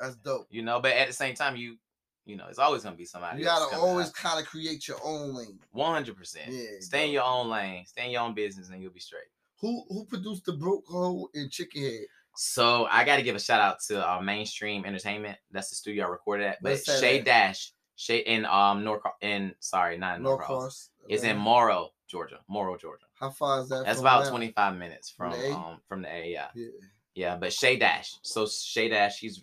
[0.00, 0.46] That's dope.
[0.50, 1.76] You know, but at the same time, you,
[2.24, 3.40] you know, it's always gonna be somebody.
[3.40, 5.58] You gotta always kind of create your own lane.
[5.72, 6.50] one hundred percent.
[6.52, 7.84] Yeah, Stay in your own lane.
[7.86, 9.30] Stay in your own business, and you'll be straight.
[9.60, 12.06] Who who produced the broke hole in Chicken Head?
[12.36, 15.36] So I got to give a shout out to uh, Mainstream Entertainment.
[15.50, 16.62] That's the studio I recorded at.
[16.62, 17.20] But Shay?
[17.20, 20.48] Dash, Shay in um North in sorry, not in North, Cross.
[20.50, 20.90] Norcross.
[21.08, 22.38] It's in Morrow, Georgia.
[22.48, 23.06] Morrow, Georgia.
[23.18, 23.84] How far is that?
[23.86, 24.30] That's about Atlanta?
[24.52, 26.30] 25 minutes From from um from the A.
[26.32, 26.68] Yeah, Yeah.
[27.16, 27.36] yeah.
[27.36, 28.14] But Shay Dash.
[28.22, 29.42] So Shay Dash, she's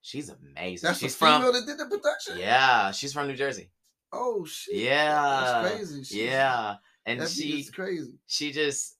[0.00, 0.86] she's amazing.
[0.86, 2.38] That's she's the from that did the production.
[2.38, 3.68] yeah, she's from New Jersey.
[4.12, 4.76] Oh shit.
[4.76, 6.04] Yeah, That's crazy.
[6.04, 8.12] She- Yeah, and That she crazy.
[8.28, 8.96] she just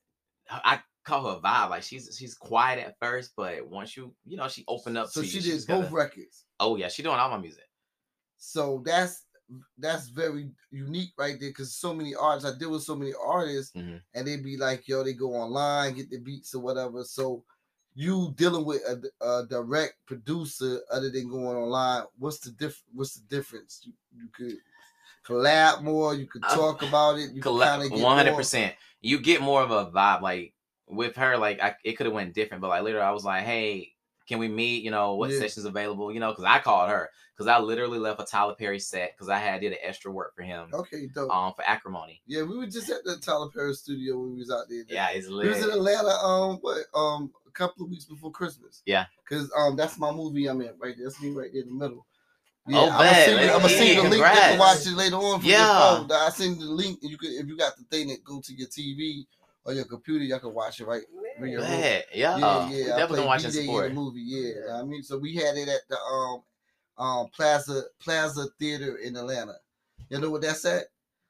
[0.50, 1.70] I call her vibe.
[1.70, 5.22] Like she's she's quiet at first, but once you you know she opened up So
[5.22, 6.46] she you, did both gotta- records.
[6.58, 7.62] Oh yeah, she doing all my music.
[8.38, 9.26] So that's
[9.78, 13.74] that's very unique right there because so many artists I deal with so many artists
[13.74, 14.02] Mhm.
[14.14, 17.04] and they be like, yo, they go online, get the beats or whatever.
[17.04, 17.44] So
[17.94, 23.14] you dealing with a, a direct producer other than going online, what's the diff what's
[23.14, 23.82] the difference?
[23.84, 24.58] You, you could
[25.26, 28.34] collab more, you could Uh, talk about it, you could kind of get One hundred
[28.36, 28.76] percent.
[29.00, 30.22] You get more of a vibe.
[30.22, 30.54] Like
[30.86, 33.44] with her, like I, it could have went different, but like later I was like,
[33.44, 33.94] hey,
[34.28, 34.84] can we meet?
[34.84, 35.38] You know, what Yeah.
[35.38, 36.12] sessions available?
[36.12, 39.28] You know, because I called her because I literally left a Tyler Perry set because
[39.28, 41.30] I had did an extra work for him Okay, dope.
[41.34, 42.20] um for acrimony.
[42.26, 44.84] yeah, we were just at the Tyler Perry studio when we was out there.
[44.88, 45.70] Yeah, it's We was in.
[45.70, 48.82] Atlanta um what um a couple of weeks before Christmas.
[48.86, 49.06] Yeah.
[49.28, 51.06] Cause um that's my movie I'm in right there.
[51.06, 52.06] That's me right there in the middle.
[52.70, 53.24] Oh, I'm gonna bad.
[53.24, 54.26] send you, I'm gonna send you the link.
[54.26, 55.40] You can watch it later on.
[55.40, 55.58] From Yeah.
[55.58, 56.12] Your phone.
[56.12, 58.40] I send you the link, and you could if you got the thing that go
[58.42, 59.24] to your TV
[59.68, 61.02] or your computer, y'all can watch it right.
[61.38, 61.70] in your room.
[61.70, 62.94] Yeah, Yeah, we yeah.
[62.94, 64.20] I definitely played gonna watch and in the movie.
[64.24, 66.42] Yeah, you know I mean, so we had it at the um
[66.96, 69.56] um Plaza Plaza Theater in Atlanta.
[70.08, 70.84] You know what that's at?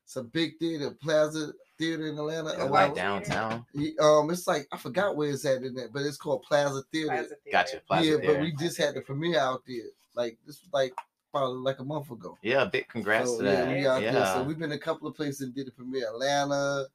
[0.05, 2.55] It's a big theater, Plaza Theater in Atlanta.
[2.57, 3.67] Yeah, like downtown.
[3.73, 6.83] He- Um, it's like I forgot where it's at in there, but it's called Plaza
[6.93, 7.09] Theater.
[7.09, 7.41] Plaza Theater.
[7.53, 7.83] Gotcha.
[7.89, 8.35] Plaza yeah, Theater.
[8.35, 9.87] but we just had the premiere out there.
[10.15, 10.95] Like this was like
[11.33, 12.39] probably like a month ago.
[12.43, 13.69] Yeah, big congrats so, to yeah, that.
[13.69, 14.13] we out Yeah.
[14.13, 14.27] there.
[14.27, 16.09] So we've been a couple of places and did the premiere.
[16.09, 16.87] Atlanta,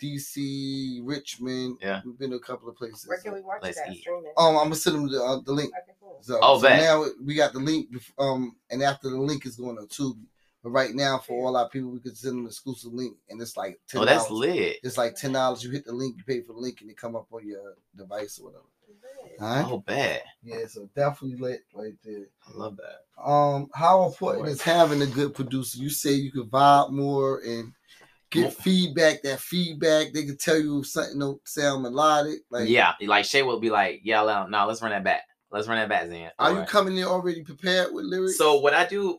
[0.00, 1.78] DC, Richmond.
[1.80, 2.00] Yeah.
[2.04, 3.06] We've been to a couple of places.
[3.06, 4.00] Where can we watch Let's that eat.
[4.00, 4.32] streaming?
[4.36, 5.72] Um, I'm gonna send them the, uh, the link.
[5.74, 6.18] Okay, cool.
[6.20, 6.80] So, Oh, so bet.
[6.80, 7.88] now we got the link.
[8.18, 10.24] Um, and after the link is going to Tubi.
[10.62, 13.40] But right now, for all our people, we can send them an exclusive link, and
[13.40, 14.40] it's like ten Oh, that's dollars.
[14.40, 14.76] lit.
[14.82, 15.64] It's like ten dollars.
[15.64, 17.74] You hit the link, you pay for the link, and it come up on your
[17.96, 18.64] device or whatever.
[19.40, 19.64] All right.
[19.72, 20.20] Oh, bad.
[20.42, 22.26] Yeah, so definitely lit right there.
[22.46, 23.22] I love that.
[23.24, 25.78] Um, how important is having a good producer?
[25.78, 27.72] You say you could vibe more and
[28.30, 29.22] get feedback.
[29.22, 32.40] That feedback, they can tell you something don't sound melodic.
[32.50, 35.22] Like, yeah, like Shay will be like, "Yeah, no, no, let's run that back.
[35.50, 38.38] Let's run that back, Zen." are you coming in already prepared with lyrics?
[38.38, 39.18] So what I do,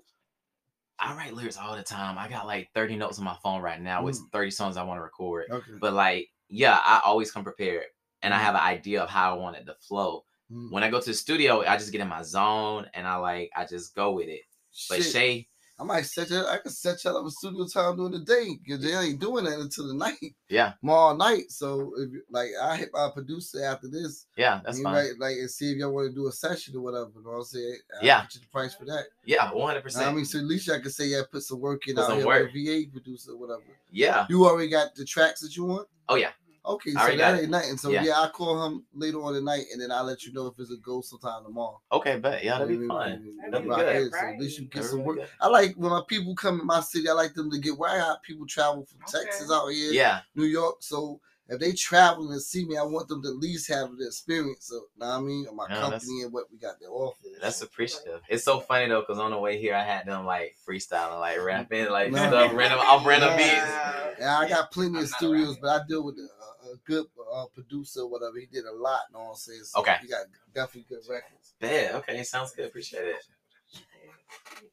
[1.00, 2.18] I write lyrics all the time.
[2.18, 4.98] I got like 30 notes on my phone right now with 30 songs I want
[5.00, 5.46] to record.
[5.50, 5.72] okay.
[5.80, 7.86] But like, yeah, I always come prepared
[8.22, 8.42] and I Mhm.
[8.42, 10.24] have an idea of how I want it to flow.
[10.52, 10.72] Mm.
[10.72, 13.50] When I go to the studio, I just get in my zone and I like
[13.56, 14.42] I just go with it.
[14.90, 15.48] But Shit, Shay,
[15.82, 16.46] I might set you.
[16.46, 19.46] I can set y'all up a studio time during the day because they ain't doing
[19.46, 21.50] that until the night, yeah, all night.
[21.52, 24.28] So if like, I hit my producer after this.
[24.38, 24.94] yeah, that's and fine.
[24.94, 27.10] Right, like and see if y'all want to do a session or whatever.
[27.16, 27.78] You know what I'm saying?
[28.00, 28.22] I'll Yeah.
[28.22, 29.06] get you the price for that.
[29.26, 30.08] Yeah, one hundred percent.
[30.08, 32.18] I mean, so at least I can say yeah, put some work in Put out
[32.18, 32.52] here work.
[32.54, 33.64] a VA producer or whatever.
[33.92, 34.28] Yeah.
[34.30, 35.88] You already got the tracks that you want?
[36.10, 36.30] Oh yeah.
[36.64, 37.42] Okay, I so that got it.
[37.42, 37.78] ain't nothing.
[37.78, 38.04] So Yeah.
[38.04, 38.20] yeah.
[38.20, 40.78] I'll call him later on tonight and then I'll let you know if it's a
[40.78, 41.82] go sometime tomorrow.
[41.92, 43.10] Okay, but yeah, that'd be Maybe- fun.
[43.10, 44.12] maybe- That'd maybe be good.
[44.14, 45.18] So at least you get That'd some work.
[45.18, 45.30] good.
[45.40, 47.90] I like when my people come in my city, I like them to get where
[47.90, 49.26] I got people travel from Okay.
[49.26, 50.78] Texas out here, Yeah, New York.
[50.82, 51.20] So
[51.50, 54.72] if they travel and see me, I want them to at least have the experience
[54.72, 56.86] of, know what I mean, of my Yeah, that's- company and what we got to
[56.86, 57.18] offer.
[57.42, 58.22] that's appreciative.
[58.30, 61.42] It's so funny though, cause on the way here, I had them like freestyling, like
[61.42, 62.28] rapping, like Nah.
[62.28, 63.38] stuff, random, off random Nah.
[63.38, 64.20] beats.
[64.20, 66.41] Yeah, I got plenty I'm of studios, but I deal with a, a
[66.86, 68.38] good uh, producer, whatever.
[68.40, 69.64] He did a lot, know what I'm saying?
[69.64, 69.98] So Okay.
[70.02, 71.54] He got definitely good records.
[71.62, 72.66] Yeah, okay, sounds good.
[72.68, 73.16] Appreciate it.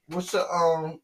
[0.07, 1.01] What's your um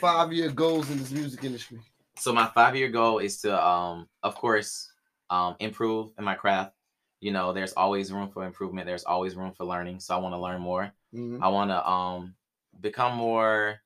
[0.00, 1.78] five year goals in this music industry?
[2.16, 4.90] So my five year goal is to, um, of course,
[5.30, 6.74] um, improve in my craft.
[7.20, 8.86] You know, there's always room for improvement.
[8.86, 10.00] There's always room for learning.
[10.00, 10.92] So I want to learn more.
[11.14, 11.42] Mhm.
[11.42, 12.34] I want to um
[12.80, 13.80] become more,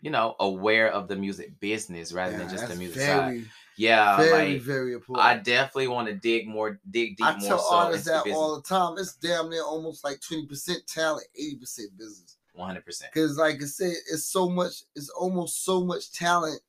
[0.00, 3.44] you know, aware of the music business rather Yeah, than just the music side.
[3.76, 5.26] Yeah, very, like very important.
[5.26, 8.38] I definitely want to dig more, dig deep I more tell so artists that business.
[8.38, 8.94] all the time.
[8.98, 12.36] It's damn near almost like twenty percent talent, eighty percent business.
[12.54, 13.12] One hundred percent.
[13.12, 14.82] Because, like I said, it's so much.
[14.94, 16.60] It's almost so much talent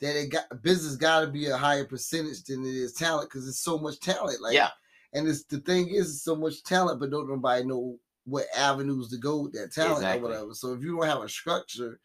[0.00, 3.30] that it got business got to be a higher percentage than it is talent.
[3.30, 4.42] Because it's so much talent.
[4.42, 4.68] Like, Yeah.
[5.12, 9.08] And it's the thing is, it's so much talent, but don't nobody know what avenues
[9.08, 10.20] to go with that talent Exactly.
[10.20, 10.54] or whatever.
[10.54, 11.98] So if you don't have a structure,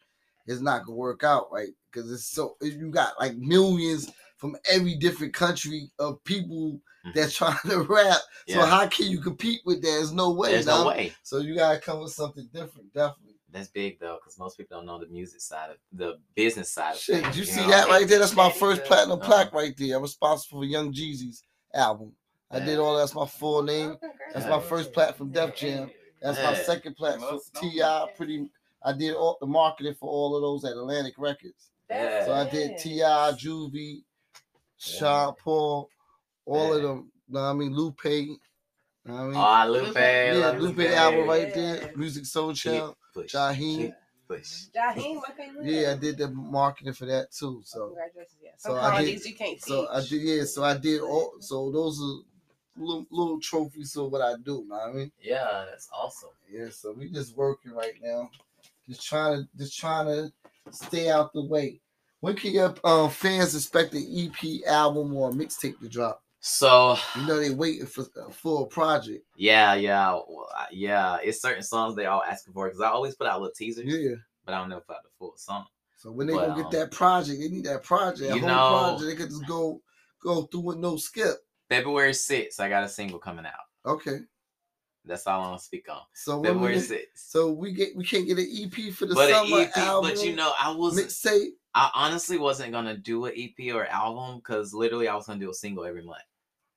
[0.46, 1.68] it's not gonna work out, right?
[1.90, 7.14] Because it's so you got like millions from every different country of people Mhm.
[7.14, 8.20] that's trying to rap.
[8.48, 9.88] So how can you compete with that?
[9.88, 10.52] There's no way.
[10.52, 10.86] There's no dog.
[10.88, 11.12] way.
[11.22, 13.34] So you gotta come with something different, definitely.
[13.52, 16.94] That's big though, because most people don't know the music side of the business side
[16.94, 17.36] of Shit, things.
[17.36, 17.68] you you see know?
[17.68, 18.18] that right there?
[18.18, 18.88] That's my first Uh-huh.
[18.88, 19.96] platinum plaque right there.
[19.96, 22.12] I'm responsible for Young Jeezy's album.
[22.50, 23.96] I did all that's my full name.
[24.32, 25.90] That's my first plat from Def Jam.
[26.22, 27.82] That's my second plat for Ti.
[28.16, 28.48] Pretty,
[28.84, 31.70] I did all the marketing for all of those at Atlantic Records.
[31.90, 32.24] Yeah.
[32.24, 34.02] So I did T.I., Juvie,
[34.78, 35.88] Sean Paul,
[36.44, 37.10] all of them.
[37.28, 38.04] Know what I mean, Lupe.
[38.04, 38.36] know
[39.04, 39.94] what I mean, Oh, Lupe.
[39.96, 40.90] yeah, Lupe Lupe.
[40.90, 41.92] album right there.
[41.96, 43.34] Musiq Soulchild, Push.
[43.34, 43.92] Jaheim.
[44.28, 44.66] Push.
[44.74, 45.20] Jaheim.
[45.62, 47.62] Yeah, I did the marketing for that too.
[47.64, 47.82] So.
[47.82, 48.38] Oh, congratulations.
[48.42, 48.50] Yeah.
[48.58, 49.62] So Some I did- you can't teach.
[49.62, 50.44] So I did, yeah.
[50.44, 51.34] So I did all.
[51.40, 54.64] So those are little, little trophies of what I do.
[54.68, 56.30] Know what I mean, Yeah, that's awesome.
[56.50, 56.68] yeah.
[56.70, 58.30] So we just working right now,
[58.88, 60.32] just trying to, just trying to
[60.72, 61.80] stay out the way.
[62.20, 66.22] When can your um, fans expect an EP album or a mixtape to drop?
[66.40, 69.24] So You know they waiting for a full project.
[69.36, 71.18] yeah, yeah, well, yeah.
[71.22, 74.14] It's certain songs they all asking for because I always put out little teasers, Yeah.
[74.44, 75.66] but I don't never put out the full song.
[75.96, 78.30] So when they But, gonna get um, that project, they need that project.
[78.30, 79.02] A you whole know- project.
[79.10, 79.82] They could just go
[80.22, 81.36] go through with no skip.
[81.68, 83.52] February 6th, I got a single coming out.
[83.84, 84.18] Okay.
[85.04, 86.00] That's all I'm gonna speak on.
[86.14, 87.28] So we February get, sixth.
[87.30, 90.10] so we get we can't get an EP for the But summer EP, album.
[90.10, 91.50] but you know, I was mixtape.
[91.76, 95.50] I honestly wasn't gonna do an EP or album because literally I was gonna do
[95.50, 96.22] a single every month.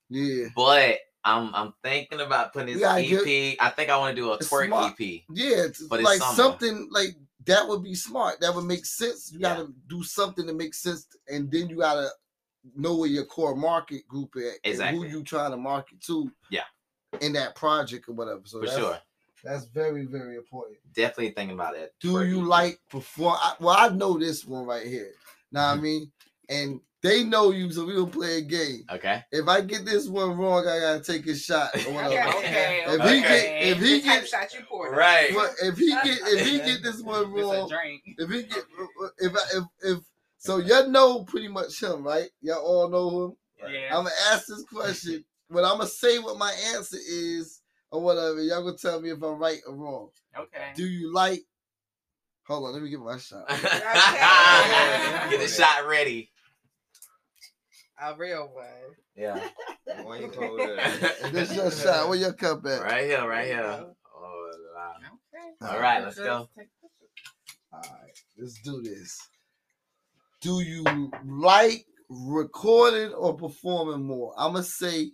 [0.10, 3.26] Yeah, But I'm I'm thinking about putting this EP.
[3.26, 4.94] get- I think I want to do a twerk smart.
[5.00, 5.24] EP.
[5.30, 5.64] yeah.
[5.66, 8.40] It's But it's like something like that would be smart.
[8.42, 9.32] That would make sense.
[9.32, 9.56] You Yeah.
[9.56, 12.10] gotta do something that makes sense, and then you gotta
[12.76, 15.10] know where your core market group at, and Exactly.
[15.10, 16.30] who you trying to market to.
[16.52, 16.66] Yeah.
[17.22, 18.42] In that project or whatever.
[18.46, 19.00] So For sure.
[19.43, 20.78] That's very very important.
[20.93, 21.93] Definitely thinking about it.
[21.99, 22.47] Do twerk you EP.
[22.47, 23.38] like perform?
[23.39, 25.12] I, well, I know this one right here.
[25.52, 25.84] Know what I mm-hmm.
[25.84, 26.12] mean?
[26.49, 28.84] And they know you, so we gonna play a game.
[28.91, 29.23] Okay.
[29.32, 31.73] If I get this one wrong, I gotta take a shot.
[31.88, 32.38] Or whatever.
[32.39, 32.84] Okay.
[32.88, 34.97] If he he get, if he get, shot you poured.
[34.97, 35.34] Right.
[35.34, 37.71] well, if he get, if he get this one wrong,
[38.06, 38.63] if he get,
[39.19, 39.99] if I, if if
[40.38, 42.30] so, y'all know pretty much him, right?
[42.41, 43.73] Y'all all know him.
[43.73, 43.97] Yeah.
[43.97, 47.59] I'm gonna ask this question, but I'm gonna say what my answer is
[47.91, 48.41] or whatever.
[48.41, 50.10] Y'all gonna tell me if I'm right or wrong.
[50.38, 50.71] Okay.
[50.75, 51.41] Do you like?
[52.47, 53.47] Hold on, let me get my shot.
[55.30, 56.32] Get the shot ready.
[58.02, 58.65] A real one.
[59.15, 59.39] Yeah.
[60.04, 61.32] Why you call that?
[61.32, 62.08] This your shot.
[62.08, 62.82] Where your cup at?
[62.82, 63.62] Right here, right here.
[63.62, 64.93] Oh, wow.
[65.36, 65.73] Okay.
[65.73, 66.49] All right, let's go.
[67.71, 69.19] All right, let's do this.
[70.41, 74.34] Do you like recording or performing more?
[74.38, 75.12] I'm gonna say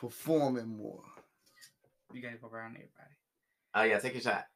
[0.00, 1.02] performing more.
[2.12, 3.14] You gotta go around everybody.
[3.74, 4.46] Oh yeah, take a shot.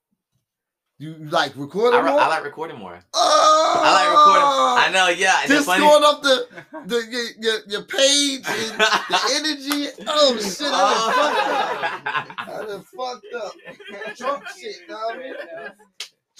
[0.99, 2.21] You like I, recording re- more?
[2.21, 2.99] I like recording more.
[3.15, 4.45] oh, I like recording.
[4.45, 5.43] I know, yeah.
[5.43, 6.47] and the Just funny- going up the
[6.87, 10.05] the your, your, your page and the energy.
[10.07, 10.67] Oh shit!
[10.71, 13.53] I done fucked up.
[13.59, 14.17] I done fucked up.
[14.17, 15.35] Drunk shit, know what I mean?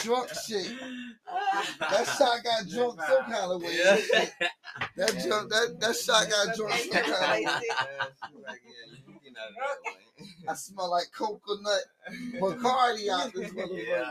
[0.05, 0.71] Drunk shit.
[1.81, 3.77] That shot got drunk some kind of way.
[3.77, 3.97] Yeah.
[4.97, 7.47] That drunk, that that shot got drunk some kind of way.
[10.49, 11.83] I smell like coconut
[12.35, 13.87] Bacardi out this motherfucker.
[13.87, 14.11] Yeah.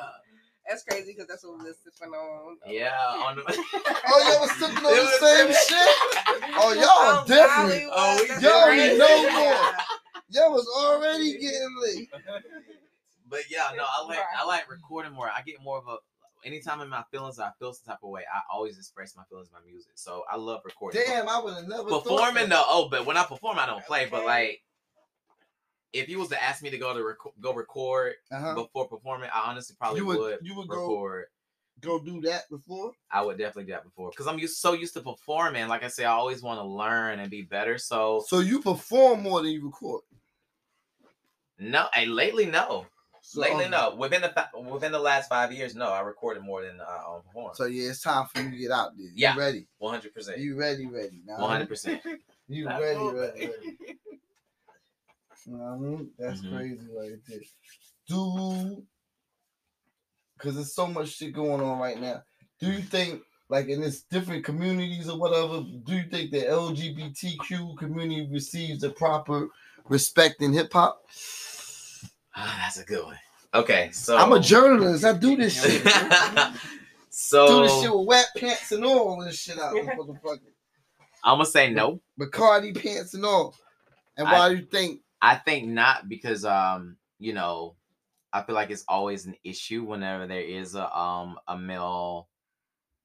[0.67, 2.57] That's crazy because that's what we was sipping on.
[2.65, 2.91] Yeah.
[3.25, 3.43] On the...
[4.07, 5.95] Oh, y'all was sipping on the same shit?
[6.55, 7.91] Oh, y'all Oh, different.
[7.93, 8.97] Oh, we Y'all crazy.
[8.97, 9.71] know more.
[10.29, 12.07] Y'all was already getting lit.
[13.33, 15.27] But yeah, no, I like I like recording more.
[15.27, 15.97] I get more of a
[16.47, 19.47] anytime in my feelings I feel some type of way, I always express my feelings
[19.47, 19.93] in my music.
[19.95, 21.01] So I love recording.
[21.07, 22.49] Damn, I would have never thought performing that.
[22.49, 22.63] though.
[22.67, 24.07] Oh, but when I perform, I don't play.
[24.11, 24.61] But like,
[25.93, 28.53] if you was to ask me to go to rec- go record Uh-huh.
[28.53, 31.25] before performing, I honestly probably You would, would- you would go- record.
[31.79, 32.91] Go do that before?
[33.11, 35.67] I would definitely do that before because I'm used so used to performing.
[35.67, 37.77] Like I say, I always want to learn and be better.
[37.79, 40.01] So So you perform more than you record.
[41.57, 42.87] no, hey, lately no, So,
[43.35, 43.95] lately um, no.
[43.95, 47.21] Within the fa- within the last five years, no, I recorded more than I um,
[47.23, 47.55] performed.
[47.55, 49.05] So yeah, it's time for you to get out there.
[49.07, 49.37] You Yeah.
[49.37, 49.67] ready?
[49.77, 50.39] One hundred percent.
[50.39, 51.21] You ready, ready.
[51.25, 52.01] Now, One hundred percent.
[52.49, 53.77] You ready, ready, ready.
[55.45, 56.11] You know what I mean?
[56.19, 56.51] That's Mhm.
[56.51, 57.39] crazy right there.
[58.09, 58.85] Do
[60.37, 62.21] because there's so much shit going on right now.
[62.59, 67.77] Do you think like in this different communities or whatever, do you think the LGBTQ
[67.77, 69.47] community receives the proper
[69.87, 71.01] respect in hip hop?
[72.35, 73.17] Ah, that's a good one.
[73.53, 75.05] Okay, so I'm a journalist.
[75.05, 75.83] I do this shit.
[77.09, 80.39] so do this shit with wet pants and all this shit out, motherfucker.
[81.23, 82.01] I'm gonna say no.
[82.19, 83.55] Bacardi pants and all.
[84.17, 85.01] And I- why do you think?
[85.21, 87.75] I think not because um, you know,
[88.33, 92.27] I feel like it's always an issue whenever there is a um a male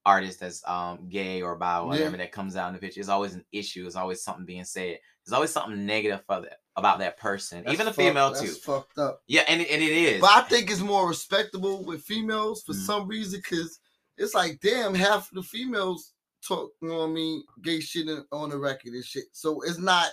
[0.09, 1.89] artist that's um gay or bi or Yeah.
[1.89, 3.01] whatever that comes out in the picture.
[3.01, 3.87] It's always an issue.
[3.87, 4.99] It's always something being said.
[5.25, 8.41] There's always something negative for that about that person, That's even a fuck- female that's
[8.43, 8.53] too.
[8.71, 9.21] fucked up.
[9.27, 10.21] Yeah, and it, and it is.
[10.21, 12.87] But I think it's more respectable with females for Mm.
[12.87, 13.81] some reason because
[14.17, 16.13] it's like, damn, half of the females
[16.47, 19.25] talk, you know what I mean, gay shit on the record and shit.
[19.33, 20.09] So it's not,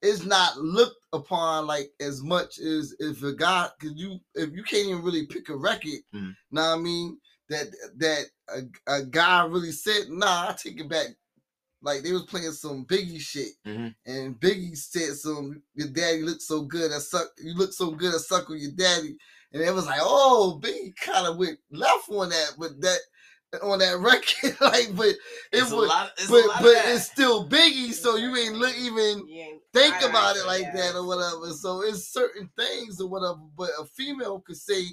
[0.00, 4.62] it's not looked upon like as much as if a guy, cause you, if you
[4.62, 6.34] can't even really pick a record, Mm.
[6.52, 7.18] know what I mean,
[7.48, 11.08] that that a, a guy really said, nah, I take it back.
[11.82, 13.94] Like they was playing some Biggie shit, Mhm.
[14.06, 17.28] and Biggie said some, "Your daddy looked so good, I suck.
[17.38, 19.16] You look so good, I suck with your daddy."
[19.52, 22.98] And it was like, "Oh, Biggie kind of went left on that, but that
[23.62, 25.18] on that record, like, but it
[25.52, 29.62] It's was, lot- it's but but it's still Biggie, so you ain't look even ain't
[29.72, 30.72] think about it like yeah.
[30.76, 31.52] that or whatever.
[31.52, 33.40] So it's certain things or whatever.
[33.56, 34.86] But a female could say,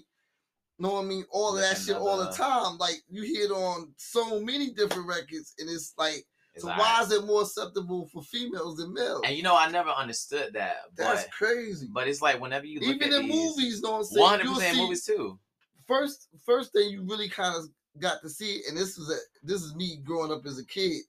[0.84, 2.78] know what I mean, all of that shit all the time.
[2.78, 7.02] Like you hear it on so many different records, and it's like, It's so why
[7.02, 9.22] is it more acceptable for females than males?
[9.26, 10.76] And you know, I never understood that.
[10.96, 11.88] That's but crazy.
[11.92, 14.22] but it's like whenever you look Even at in these, movies, know what I'm saying?
[14.22, 15.40] one hundred percent movies too.
[15.88, 17.70] first first thing you really kind of
[18.00, 21.02] got to see, and this is a this is me growing up as a kid.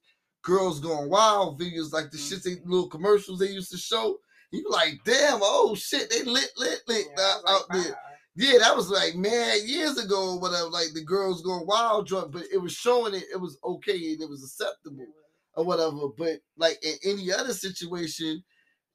[0.42, 2.44] Girls going wild videos like the shit mm.
[2.44, 4.18] they little commercials they used to show.
[4.50, 7.98] You like, damn, oh shit, they lit, lit, lit Yeah, out, uh, like, out there.
[8.36, 10.68] Yeah, that was like mad years ago or whatever.
[10.68, 14.20] Like the girls going wild drunk, but it was showing it it was okay and
[14.22, 15.06] it was acceptable
[15.54, 16.08] or whatever.
[16.16, 18.42] But like in any other situation,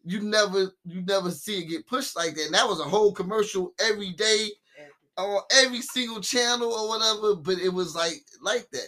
[0.03, 2.45] you never you never see it get pushed like that.
[2.45, 4.49] And that was a whole commercial every day
[5.17, 7.35] on every single channel or whatever.
[7.35, 8.87] But it was like like that.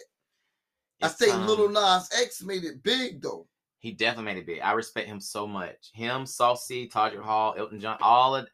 [1.02, 3.46] I It's, think um, Lil Nas X made it big though.
[3.78, 4.60] He definitely made it big.
[4.60, 5.90] I respect him so much.
[5.92, 8.46] Him, Saucy, Todrick Hall, Elton John, all of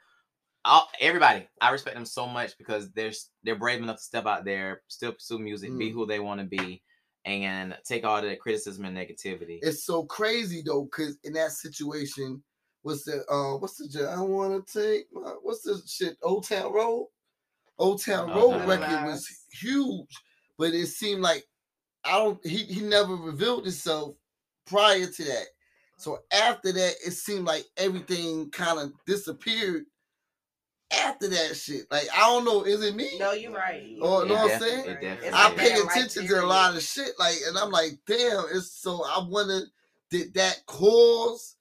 [0.65, 1.47] all everybody.
[1.61, 5.13] I respect them so much because they're they're brave enough to step out there, still
[5.13, 5.93] pursue music, be Mm.
[5.93, 6.83] who they want to be,
[7.25, 9.59] and take all the criticism and negativity.
[9.63, 12.43] It's so crazy though, because in that situation,
[12.83, 16.73] what's the uh what's the I want to take my- what's the shit Old Town
[16.73, 17.09] Road?
[17.79, 20.15] Old Town Road Town record was huge,
[20.57, 21.45] but it seemed like
[22.05, 24.15] I don't he he never revealed himself
[24.67, 25.47] prior to that.
[25.97, 29.85] So after that, it seemed like everything kind of disappeared
[30.91, 31.83] after that shit.
[31.91, 33.11] Like I don't know, is it me?
[33.19, 33.83] No, you're right.
[34.01, 34.99] Oh, It know what I'm saying?
[35.01, 37.93] it I pay bad life attention to a lot of shit, like, and I'm like,
[38.07, 38.45] damn.
[38.53, 39.61] It's so I wonder
[40.11, 41.57] did that cause,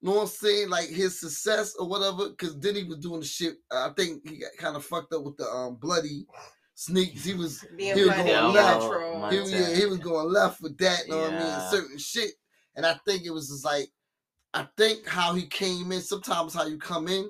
[0.00, 2.28] you know what I'm saying, like his success or whatever?
[2.28, 3.56] Because then he was doing the shit.
[3.72, 6.26] I think he got kind of fucked up with the um bloody
[6.74, 7.24] sneaks.
[7.24, 8.82] He was Being he was going Yeah, left.
[9.32, 11.06] He, was- yeah, he was going left with that.
[11.08, 11.60] You know what I mean?
[11.70, 12.32] Certain shit,
[12.76, 13.88] and I think it was just like,
[14.54, 16.00] I think how he came in.
[16.00, 17.28] Sometimes how you come in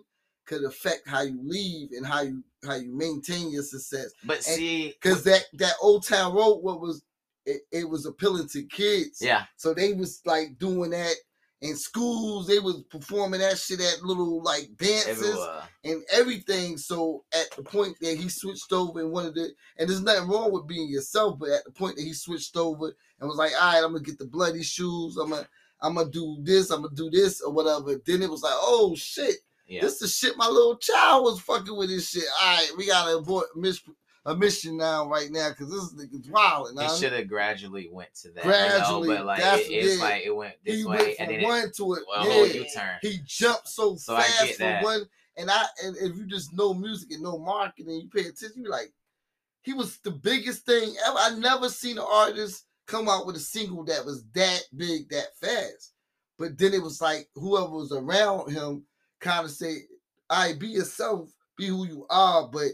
[0.48, 4.10] could affect how you leave and how you how you maintain your success.
[4.24, 7.02] But see, because that that old town road what was
[7.46, 9.18] it, it was appealing to kids.
[9.22, 11.14] Yeah, so they was like doing that
[11.60, 12.46] in schools.
[12.46, 15.62] They was performing that shit at little like dances everywhere.
[15.84, 16.76] and everything.
[16.78, 20.52] So at the point that he switched over and wanted to and there's nothing wrong
[20.52, 23.72] with being yourself but at the point that he switched over and was like all
[23.72, 25.16] right i'm gonna get the bloody shoes.
[25.16, 25.48] I'm gonna
[25.80, 28.94] i'm gonna do this i'm gonna do this or whatever then it was like oh
[28.96, 29.36] shit
[29.68, 32.24] Yeah, this the shit my little child was fucking with this shit.
[32.40, 33.80] All right, we gotta abort miss
[34.24, 36.68] a mission now, right now, because this nigga's wild.
[36.78, 38.44] it should have gradually went to that.
[38.44, 39.20] Gradually, you know?
[39.20, 40.02] but like that's- it, it's yeah.
[40.04, 42.02] like it went this He way, went and then one it, to it.
[42.08, 42.98] well, yeah, U-turn.
[43.00, 45.04] he jumped so, So fast from one.
[45.36, 48.64] And I and if you just know music and know marketing, you pay attention.
[48.64, 48.92] You like,
[49.62, 51.16] he was the biggest thing ever.
[51.18, 55.36] I never seen an artist come out with a single that was that big that
[55.40, 55.92] fast.
[56.38, 58.84] But then it was like whoever was around him
[59.20, 59.86] kind of say,
[60.30, 62.72] "All right, be yourself, be who you are." But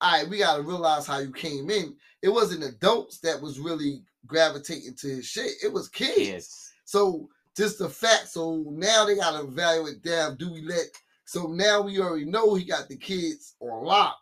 [0.00, 1.96] all right, we gotta realize how you came in.
[2.22, 5.52] It wasn't adults that was really gravitating to his shit.
[5.62, 6.14] It was kids.
[6.14, 6.72] kids.
[6.84, 8.28] So just the fact.
[8.28, 10.02] So now they gotta evaluate.
[10.02, 10.86] Damn, do we let?
[11.24, 14.16] So now we already know he got the kids on lock.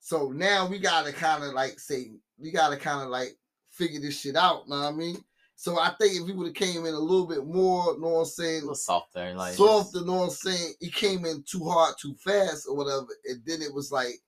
[0.00, 3.36] So now we gotta kind of like say we gotta kind of like
[3.70, 4.68] figure this shit out.
[4.68, 5.24] Know what I mean?
[5.64, 8.18] So I think if he would have came in a little bit more, know what
[8.18, 8.58] I'm saying?
[8.58, 12.14] A little softer, like softer, know what I'm saying, he came in too hard, too
[12.16, 14.20] fast, or whatever, and then it was like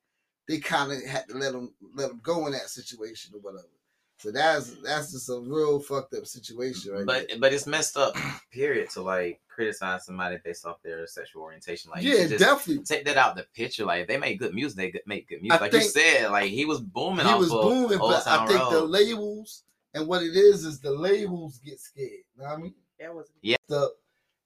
[0.49, 3.69] they kind of had to let him let him go in that situation or whatever.
[4.17, 7.05] So that's that's just a real fucked up situation, right?
[7.05, 7.39] But there.
[7.39, 8.17] but it's messed up.
[8.51, 8.89] Period.
[8.93, 11.91] To like criticize somebody based off their sexual orientation.
[11.91, 12.83] Like yeah, just definitely.
[12.85, 13.85] take that out the picture.
[13.85, 15.61] Like if they make good music, they make good music.
[15.61, 17.27] I like you said, like he was booming.
[17.27, 19.65] he off was booming, but I think the labels
[19.97, 22.11] and what it is is the labels get scared.
[22.37, 22.75] You know what I mean?
[23.01, 23.57] That was Yeah.
[23.69, 23.91] The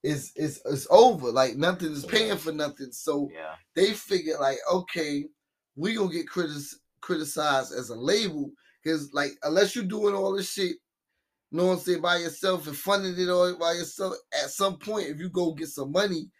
[0.02, 1.30] it's it's it's over.
[1.30, 2.92] Like nothing is paying for nothing.
[2.92, 5.26] So yeah, they figure like, okay,
[5.76, 8.50] we gonna get critis- criticized as a label
[8.82, 10.76] because like unless you're doing all this shit,
[11.50, 14.78] you know what I'm saying, by yourself and funding it all by yourself, at some
[14.78, 16.30] point if you go get some money,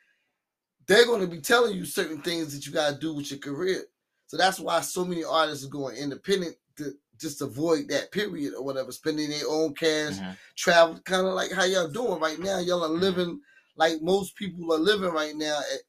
[0.86, 3.84] they're gonna be telling you certain things that you gotta do with your career.
[4.28, 8.64] So that's why so many artists are going independent to just avoid that period or
[8.64, 10.37] whatever, spending their own cash, Mhm.
[10.56, 12.59] travel, kind of like how y'all doing right now.
[12.59, 13.40] Y'all are living
[13.76, 15.80] like most people are living right now, at,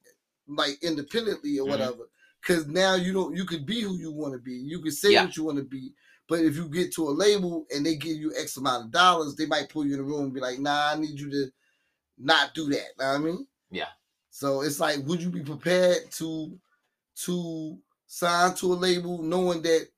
[0.46, 1.70] like independently or Mhm.
[1.70, 2.08] whatever.
[2.40, 4.54] Because now you don't, you could be who you want to be.
[4.54, 5.24] You can say Yeah.
[5.24, 5.94] what you want to be.
[6.28, 9.36] But if you get to a label and they give you X amount of dollars,
[9.36, 11.52] they might pull you in the room and be like, "Nah, I need you to
[12.18, 13.88] not do that." Know what I mean, yeah.
[14.30, 16.58] so it's like, would you be prepared to
[17.16, 19.88] to sign to a label knowing that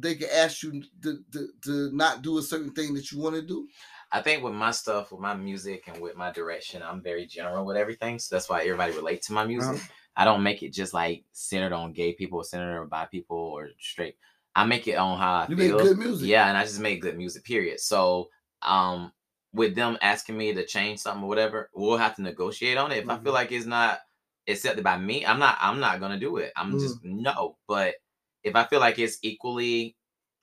[0.00, 3.36] they can ask you to, to, to not do a certain thing that you want
[3.36, 3.68] to do?
[4.12, 7.64] I think with my stuff, with my music, and with my direction, I'm very general
[7.64, 8.18] with everything.
[8.18, 9.76] So that's why everybody relate to my music.
[9.76, 9.94] Uh-huh.
[10.16, 13.36] I don't make it just like centered on gay people, or centered on bi people,
[13.36, 14.16] or straight.
[14.56, 15.78] I make it on how I You make feel.
[15.78, 16.28] good music.
[16.28, 17.44] Yeah, and I just make good music.
[17.44, 17.78] Period.
[17.78, 18.30] So,
[18.62, 19.12] um,
[19.52, 22.98] with them asking me to change something or whatever, we'll have to negotiate on it.
[22.98, 23.24] If I Mm-hmm.
[23.24, 24.00] feel like it's not
[24.48, 25.56] accepted by me, I'm not.
[25.60, 26.52] I'm not gonna do it.
[26.56, 27.22] I'm just Mm.
[27.22, 27.58] no.
[27.68, 27.94] But
[28.42, 29.96] if I feel like it's equally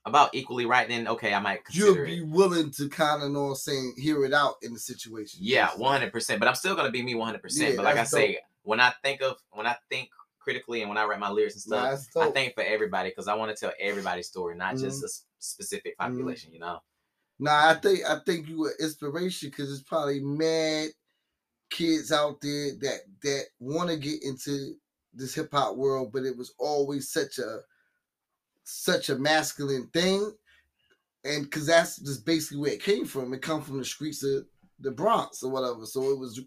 [0.06, 2.28] about equally right, then okay, I might You'll be it.
[2.28, 5.40] willing to kind of know I'm saying, hear it out in the situation.
[5.44, 6.40] Yeah, one hundred percent.
[6.40, 7.76] But I'm still gonna be me one hundred percent.
[7.76, 10.98] But like I that's say, when I think of when I think critically and when
[10.98, 13.60] I write my lyrics and stuff, Nah, I think for everybody because I want to
[13.60, 15.06] tell everybody's story, not just Mhm.
[15.06, 16.54] a specific population.
[16.54, 16.80] You know.
[17.40, 20.90] Nah, I think I think you were inspiration because it's probably mad
[21.70, 24.76] kids out there that that want to get into
[25.14, 27.60] this hip hop world, but it was always such a
[28.68, 30.32] such a masculine thing,
[31.24, 33.34] and because that's just basically where it came from.
[33.34, 34.46] It come from the streets of
[34.80, 35.86] the Bronx or whatever.
[35.86, 36.40] So it was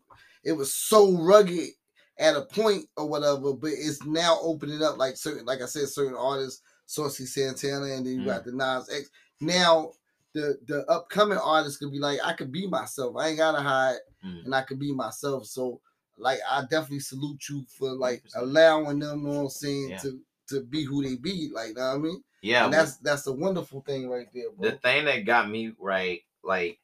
[0.45, 1.71] it was so rugged
[2.19, 5.89] at a point or whatever, but it's now opening up like certain, like I said,
[5.89, 9.09] certain artists, Saucy Santana, and then you got the Nas X.
[9.41, 9.93] Now
[10.35, 13.17] the the upcoming artists could be like, I could be myself.
[13.17, 14.45] I ain't gotta hide, Mm.
[14.45, 15.47] and I could be myself.
[15.47, 15.81] So
[16.19, 19.97] like, I definitely salute you for like allowing them, You know what I'm saying, Yeah.
[19.99, 21.51] to to be who they be.
[21.53, 22.23] Like, know what I mean?
[22.43, 24.71] Yeah, and that's that's a wonderful thing right there, bro.
[24.71, 26.79] The thing that got me right, like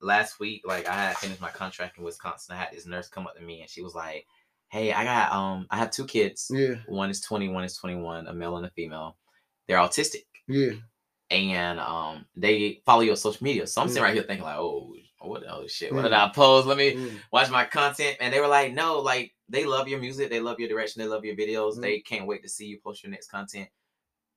[0.00, 2.54] last week, like I had finished my contract in Wisconsin.
[2.54, 4.26] I had this nurse come up to me and she was like,
[4.70, 6.50] Hey, I got um I have two kids.
[6.52, 6.74] Yeah.
[6.86, 9.16] One is 20, one is 21, a male and a female.
[9.66, 10.24] They're autistic.
[10.46, 10.72] Yeah.
[11.30, 13.66] And um they follow you on social media.
[13.66, 14.06] So I'm sitting Yeah.
[14.06, 16.66] right here thinking like, oh, what oh shit, what did I post?
[16.66, 17.10] Let me Yeah.
[17.32, 18.16] watch my content.
[18.20, 21.08] And they were like, no, like they love your music, they love your direction, they
[21.08, 21.76] love your videos.
[21.76, 21.82] Mhm.
[21.82, 23.68] They can't wait to see you post your next content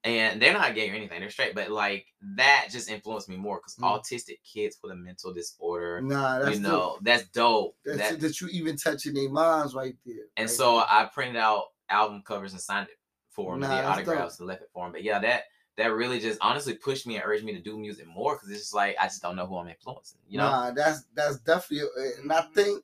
[0.03, 1.19] and they're not gay or anything.
[1.19, 3.83] They're straight, but like that just influenced me more because Mm.
[4.01, 6.99] autistic kids with a mental disorder, Nah, that's you know, dope.
[7.03, 7.75] that's dope.
[7.85, 10.25] That's That- that, you even touching their minds right there.
[10.37, 10.85] and right so there.
[10.89, 12.97] I printed out album covers and signed it
[13.29, 14.91] for them, Nah, the autographs and left it for them.
[14.93, 15.43] But yeah, that
[15.81, 18.59] that really just honestly pushed me and urged me to do music more because it's
[18.61, 20.19] just like I just don't know who I'm influencing.
[20.27, 22.83] You know, Nah, that's that's definitely, uh, and I think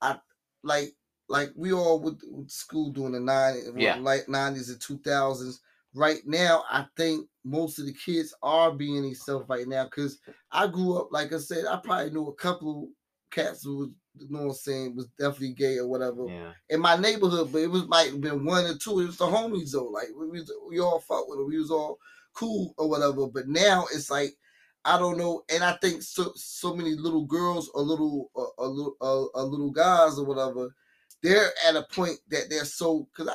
[0.00, 0.18] I
[0.62, 0.94] like
[1.28, 3.96] like we all went to school during the nine, Yeah.
[3.96, 5.60] like nineties and two thousands.
[5.94, 10.18] Right now, I think most of the kids are being themselves right now because
[10.52, 12.90] I grew up, like I said, I probably knew a couple
[13.30, 16.80] cats who was, you know what I'm saying, was definitely gay or whatever yeah, in
[16.80, 19.00] my neighborhood, but it was might have been one or two.
[19.00, 19.84] It was the homies though.
[19.84, 21.48] Like we was, we all fought with them.
[21.48, 21.98] We was all
[22.38, 23.26] cool or whatever.
[23.26, 24.36] But now it's like
[24.84, 28.66] I don't know, and I think so so many little girls or little uh, a
[28.66, 28.96] little
[29.34, 30.74] uh, little guys or whatever,
[31.22, 33.34] they're at a point that they're so because I.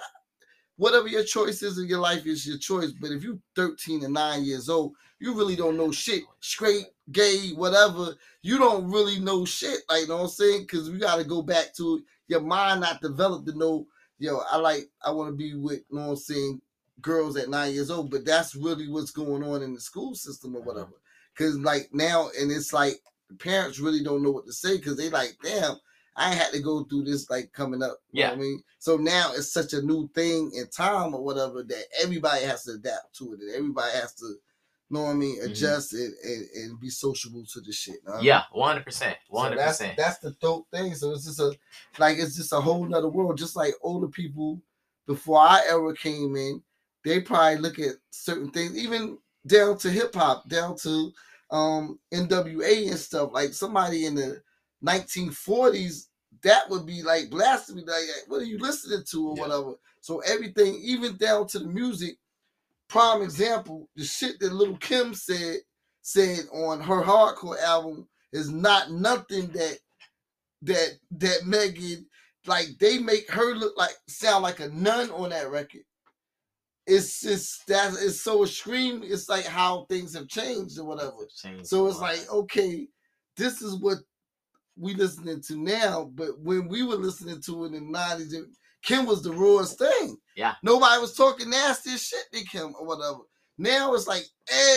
[0.75, 2.91] Whatever your choice is in your life is your choice.
[2.99, 6.23] But if you're 13 and 9 years old, you really don't know shit.
[6.39, 8.15] Straight, gay, whatever.
[8.41, 9.81] You don't really know shit.
[9.87, 10.61] Like, you know what I'm saying?
[10.61, 13.85] Because we got to go back to your mind not developed to know,
[14.17, 16.61] yo, I like, I want to be with, you know what I'm saying,
[17.01, 18.11] girls at nine years old.
[18.11, 20.93] But that's really what's going on in the school system or whatever.
[21.35, 22.93] Because, like, now, and it's like,
[23.29, 25.75] the parents really don't know what to say because they like, damn,
[26.15, 27.97] I had to go through this like coming up.
[28.11, 28.63] You know what I mean?
[28.77, 32.73] So now it's such a new thing in time or whatever that everybody has to
[32.73, 34.37] adapt to it and everybody has to, you
[34.91, 35.45] know what I mean, Mhm.
[35.49, 37.95] adjust it and, and be sociable to the shit.
[37.95, 38.25] you know what I mean?
[38.27, 39.97] yeah, one hundred percent, one hundred that's percent.
[39.97, 40.93] that's the dope thing.
[40.93, 41.55] So it's just a
[41.97, 43.39] like it's just a whole nother world.
[43.39, 44.61] Just like older people
[45.07, 46.61] before I ever came in,
[47.03, 51.11] they probably look at certain things, even down to hip hop, down to
[51.51, 53.31] um NWA and stuff.
[53.33, 54.41] Like somebody in the
[54.85, 56.07] 1940s,
[56.43, 57.83] that would be like blasphemy.
[57.85, 59.73] Like, what are you listening to or whatever?
[60.01, 62.17] So everything, even down to the music.
[62.89, 65.57] Prime example, the shit that Lil Kim said
[66.01, 69.79] said on her hardcore album is not nothing that
[70.63, 72.05] that that Megan
[72.45, 75.83] like they make her look like sound like a nun on that record.
[76.85, 79.03] It's just that it's so extreme.
[79.03, 81.13] It's like how things have changed or whatever.
[81.41, 82.87] changed So it's like okay,
[83.37, 83.99] this is what
[84.77, 86.11] we listening to now.
[86.13, 88.35] But when we were listening to it in the nineties,
[88.83, 90.17] Kim was the rawest thing.
[90.35, 90.55] Yeah.
[90.61, 93.19] Nobody was talking nasty shit to Kim or whatever.
[93.57, 94.23] Now it's like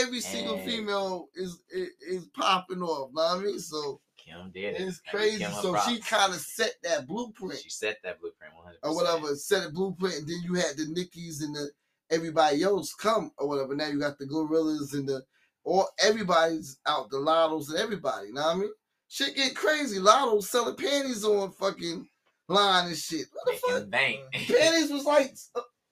[0.01, 3.11] every single female is, is is popping off.
[3.13, 3.59] Know what I mean?
[3.59, 4.81] So Kim did it.
[4.83, 5.45] it's crazy.
[5.63, 9.35] So she kind of set that blueprint she set that blueprint one hundred or whatever,
[9.35, 11.71] set a blueprint, and then you had the Nickis and the
[12.11, 13.75] everybody else come or whatever.
[13.75, 15.23] Now you got the GloRillas and the
[15.65, 18.29] or everybody's out, the Lattos and everybody.
[18.29, 18.71] You know what I mean?
[19.09, 19.99] Shit get crazy.
[19.99, 22.09] Latto selling panties on fucking
[22.49, 23.27] line and shit.
[23.33, 23.91] What the fuck?
[23.91, 24.21] Bank.
[24.33, 25.35] Panties was like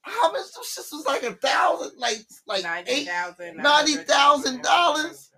[0.05, 0.53] how much?
[0.53, 5.31] Them shits was like a thousand, like like eight $90,000, ninety thousand dollars.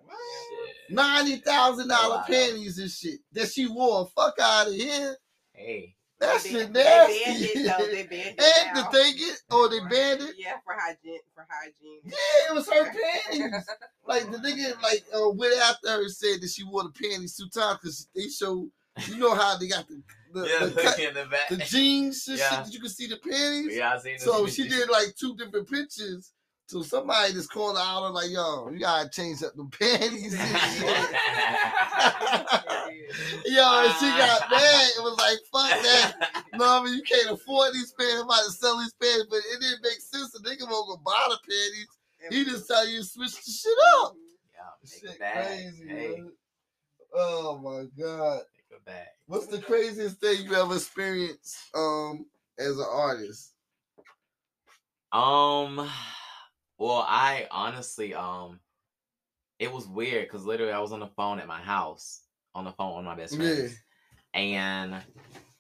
[0.90, 4.08] Ninety thousand dollar panties and shit that she wore.
[4.14, 5.16] Fuck out of here.
[5.52, 5.95] Hey.
[6.18, 7.44] That They shit ban- they banned nasty.
[7.58, 7.86] it, though.
[7.86, 8.90] They banned it and now.
[8.90, 10.34] the thing is, oh, they banned it.
[10.38, 11.18] Yeah, for hygiene.
[11.34, 12.00] For hygiene.
[12.04, 13.66] Yeah, it was her panties.
[14.06, 17.36] like the nigga, like uh, went after her and said that she wore the panties
[17.36, 18.68] two times because they show.
[19.08, 20.02] You know how they got the
[20.32, 21.50] the, Yeah, the, cut, in the back.
[21.50, 22.36] the jeans Yeah.
[22.36, 23.76] shit that you can see the panties.
[23.76, 26.32] Yeah, I seen So she did like two different pictures.
[26.68, 30.34] So somebody just called her out and like, yo, you gotta change up the panties
[30.34, 31.10] and shit.
[33.46, 34.90] yo, and she got mad.
[34.96, 36.42] It was like, fuck that.
[36.54, 38.14] No, I mean you can't afford these pants.
[38.20, 40.34] I'm about to sell these pants, but it didn't make sense.
[40.34, 41.86] A nigga won't go buy the panties.
[42.30, 44.14] He just tell you to switch the shit up.
[44.52, 45.46] Yeah, make Shit a bag.
[45.46, 46.32] crazy, hey, man.
[47.14, 48.40] Oh my god.
[48.70, 49.06] make a bag.
[49.26, 52.26] What's the craziest thing you ever experienced um
[52.58, 53.52] as an artist?
[55.12, 55.88] Um,
[56.78, 58.60] well, I honestly, um,
[59.58, 62.22] it was weird because literally I was on the phone at my house,
[62.54, 63.76] on the phone with my best friends,
[64.34, 64.94] and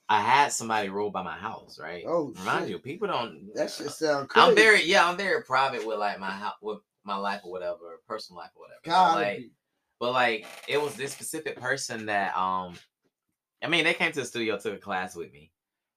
[0.08, 1.78] I had somebody roll by my house.
[1.80, 2.04] Right?
[2.06, 2.70] Oh, Remind shit.
[2.70, 3.54] you, people don't.
[3.54, 4.48] That shit sound crazy.
[4.48, 8.00] I'm very, yeah, I'm very private with like my house, with my life or whatever,
[8.06, 8.80] personal life or whatever.
[8.84, 9.50] But, like,
[9.98, 12.74] but like, it was this specific person that, um,
[13.62, 15.50] I mean, they came to the studio, took a class with me.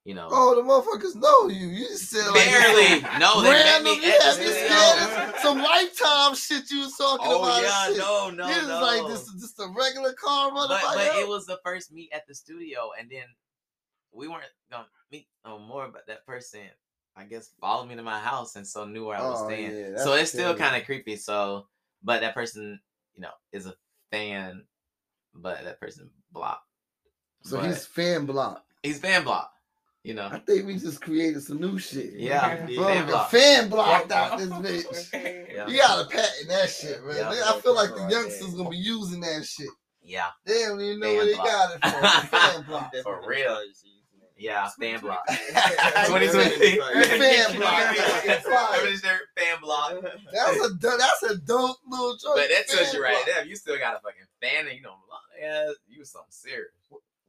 [0.09, 1.67] You know, Oh, the motherfuckers know you.
[1.67, 3.19] You just said like barely.
[3.19, 3.83] No, they random.
[3.93, 7.61] me You had this, some lifetime shit you was talking Oh about.
[7.61, 8.81] Oh yeah, no, no, You was no.
[8.81, 12.09] like this is just a regular car running but but it was the first meet
[12.11, 13.25] at the studio, and then
[14.11, 15.89] we weren't gonna meet no more.
[15.93, 16.61] But that person,
[17.15, 19.75] I guess, followed me to my house, and so knew where I was Oh, staying.
[19.93, 21.17] yeah, so it's still kind of creepy.
[21.17, 21.67] So,
[22.03, 22.79] but that person,
[23.13, 23.75] you know, is a
[24.09, 24.63] fan,
[25.35, 26.65] but that person blocked.
[27.43, 28.65] So But he's fan block.
[28.81, 29.53] he's fan blocked.
[30.03, 30.29] You know.
[30.31, 32.13] I think we just created some new shit.
[32.13, 33.29] Yeah, Bro, fan the block.
[33.31, 35.45] fan blocked out this bitch.
[35.59, 35.67] Yeah.
[35.67, 37.17] You gotta patent that shit, man.
[37.17, 37.43] Yeah.
[37.47, 39.67] I feel like the youngsters gonna be using that shit.
[40.01, 41.47] Yeah, They don't even know Fan where they block.
[41.47, 42.27] got it from.
[42.39, 42.95] fan block.
[43.03, 43.59] for real.
[44.37, 45.27] Yeah, fan block.
[45.27, 46.77] Fan 2020.
[46.77, 46.93] block.
[46.93, 48.67] That's fire.
[48.71, 49.21] Remember this shirt?
[49.37, 49.93] Fan block.
[50.31, 52.35] That's a do- that's a dope little joke.
[52.35, 53.25] But that tells Fan you right block.
[53.25, 53.41] there.
[53.43, 54.95] if You still got a fucking fan, and you know,
[55.41, 56.71] yeah, you was something serious.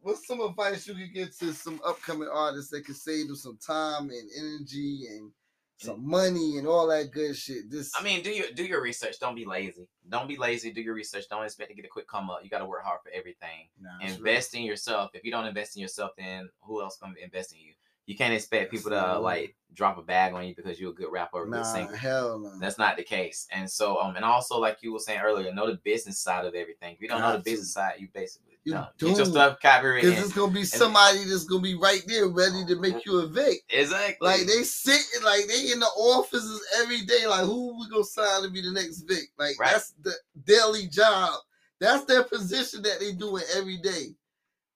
[0.02, 3.58] What's some advice you could give to some upcoming artists that could save them some
[3.64, 5.30] time and energy and
[5.76, 7.70] some money and all that good shit?
[7.70, 9.18] This I mean, do your do your research.
[9.20, 9.88] Don't be lazy.
[10.08, 10.72] Don't be lazy.
[10.72, 11.24] Do your research.
[11.30, 12.40] Don't expect to get a quick come up.
[12.42, 13.68] You got to work hard for everything.
[13.80, 15.10] Nah, that's invest in yourself.
[15.14, 17.72] If you don't invest in yourself, then who else gonna invest in you?
[18.06, 20.94] You can't expect people to not like drop a bag on you because you're a
[20.94, 21.94] good rapper or a good Nah, singer.
[21.94, 22.58] hell no.
[22.58, 23.46] That's not the case.
[23.52, 26.54] And so, um, and also like you were saying earlier, know the business side of
[26.54, 26.94] everything.
[26.94, 27.44] If you don't know the to.
[27.44, 28.86] business side, you basically You don't.
[28.98, 29.32] Get your doomed.
[29.32, 30.02] stuff copywritten.
[30.02, 33.62] Because it's gonna be somebody that's gonna be right there ready to make you evict.
[33.70, 34.28] Exactly.
[34.28, 37.26] Like they sitting, like they in the offices every day.
[37.26, 39.30] Like who we gonna sign to be the next Vic?
[39.38, 39.72] Like Right.
[39.72, 40.12] that's the
[40.44, 41.40] daily job.
[41.80, 44.14] That's their position that they doing every day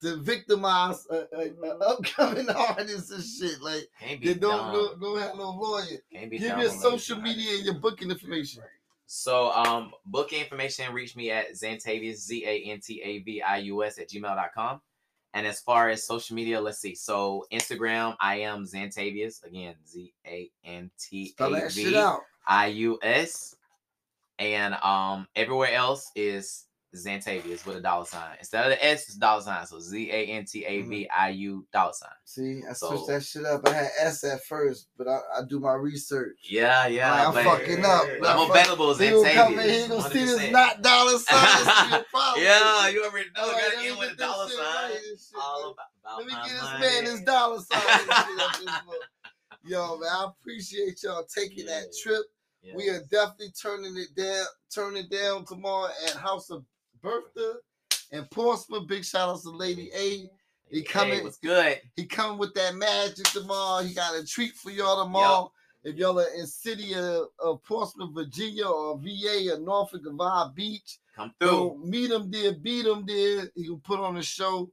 [0.01, 3.61] to victimize a, a, a upcoming artists and shit.
[3.61, 3.87] Like
[4.23, 5.99] they don't don't, don't have no lawyer.
[6.11, 8.63] Can't be Give your social media and your booking information.
[9.07, 13.59] So, um, booking information, reach me at Zantavius, Z A N T A V I
[13.59, 14.81] U S, at gmail.com.
[15.35, 16.95] And as far as social media, let's see.
[16.95, 19.45] So, Instagram, I am Zantavius.
[19.45, 21.97] Again, Z A N T A V.
[22.47, 23.57] I U S.
[24.39, 26.65] And um, everywhere else is
[26.95, 28.37] Zantavius with a dollar sign.
[28.39, 29.67] Instead of the S, it's dollar sign.
[29.67, 29.83] So, mm-hmm.
[29.91, 32.11] Z A N T A V I U dollar sign.
[32.25, 33.67] See, I So- switched that shit up.
[33.69, 36.37] I had S at first, but I, I do my research.
[36.49, 37.29] Yeah, yeah.
[37.29, 38.05] I'm but fucking up.
[38.25, 39.83] I'm available as He gonna come in, Zantavius.
[39.83, 41.45] he gonna see this not dollar sign.
[41.45, 42.45] This is your problem.
[42.45, 43.43] Yeah, you already know.
[43.43, 44.59] All right, gotta let me end with a dollar sign.
[44.59, 46.81] right shit, All about, about Let me my get this money.
[46.81, 47.83] man his dollar sign.
[47.85, 48.99] and shit up this mother-
[49.67, 52.23] Yo, man, I appreciate y'all taking that trip.
[52.75, 56.65] We are definitely turning it down, turning down tomorrow at House of
[57.05, 57.59] Bertha
[58.11, 58.89] and Portsmouth.
[58.89, 60.29] Big shout out to Lady A.
[60.71, 61.25] He coming.
[61.25, 61.81] Hey, good?
[61.95, 63.85] He coming with that magic tomorrow.
[63.85, 65.53] He got a treat for y'all tomorrow.
[65.85, 70.53] If y'all are in city of, of Portsmouth, Virginia, or VA, or Norfolk, or Vile
[70.57, 71.83] Beach, Come through.
[71.85, 73.51] meet him there, beat him there.
[73.55, 74.73] He gonna put on a show,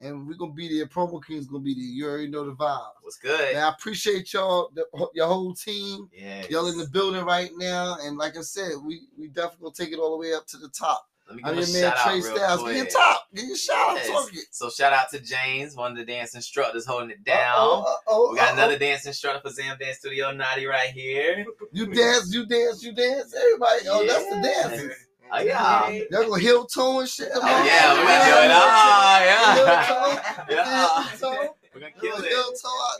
[0.00, 0.86] and we're gonna be there.
[0.86, 1.82] Promo King's gonna be there.
[1.82, 2.92] You already know the vibe.
[3.02, 3.54] What's good?
[3.54, 6.08] Man, I appreciate y'all, the, your whole team.
[6.12, 6.44] Yeah.
[6.48, 9.92] Y'all in the building right now, and like I said, we we definitely gonna take
[9.92, 11.08] it all the way up to the top.
[11.32, 12.60] Let me I'm give your a man shout out Trey real Styles.
[12.62, 12.74] quick.
[12.74, 13.26] Get your top.
[13.34, 13.96] Get your shout out.
[13.96, 14.08] Yes.
[14.08, 14.44] Talk it.
[14.50, 17.54] So shout out to James, one of the dance instructors holding it down.
[17.56, 18.54] Uh-oh, uh-oh, we got uh-oh.
[18.54, 21.44] another dance instructor for Zam Dance Studio, Naughty right here.
[21.72, 23.34] You dance, you dance, you dance.
[23.34, 24.68] Everybody, oh, that's the Yeah.
[24.68, 24.96] dancers.
[25.34, 25.88] Oh yeah.
[26.10, 27.30] Y'all gonna heel toe and shit.
[27.34, 28.50] Oh, yeah, we're gonna do it.
[28.52, 29.54] Oh, yeah.
[29.54, 30.44] Heel toe.
[30.50, 31.48] Yeah.
[31.74, 32.64] We're gonna Heel kill toe it.
[32.66, 32.98] out.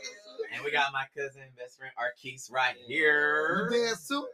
[0.55, 3.69] And we got my cousin, best friend Arkees right here.
[3.71, 4.25] You dance too?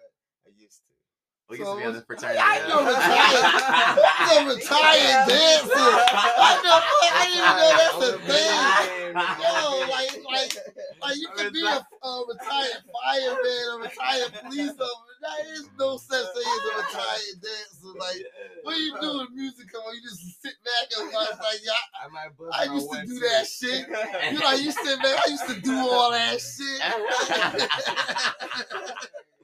[1.50, 1.74] I used to.
[1.74, 2.39] To be on the So, fraternity.
[2.41, 3.97] I know retired.
[4.06, 5.89] What's a retired dancer?
[6.14, 6.78] I know.
[7.10, 8.54] I didn't even know that's a thing.
[9.10, 10.54] Yo, like, like,
[11.02, 15.18] like you can be a, a retired fireman, a retired police officer.
[15.22, 17.93] There is no such thing as a retired dancer.
[17.97, 18.22] Like,
[18.64, 19.95] what do you do when music come on?
[19.95, 21.32] You just sit back and watch.
[21.39, 23.88] Like, yeah, I I used to do that shit.
[24.32, 25.20] You know, you sit back.
[25.26, 26.82] I used to do all that shit.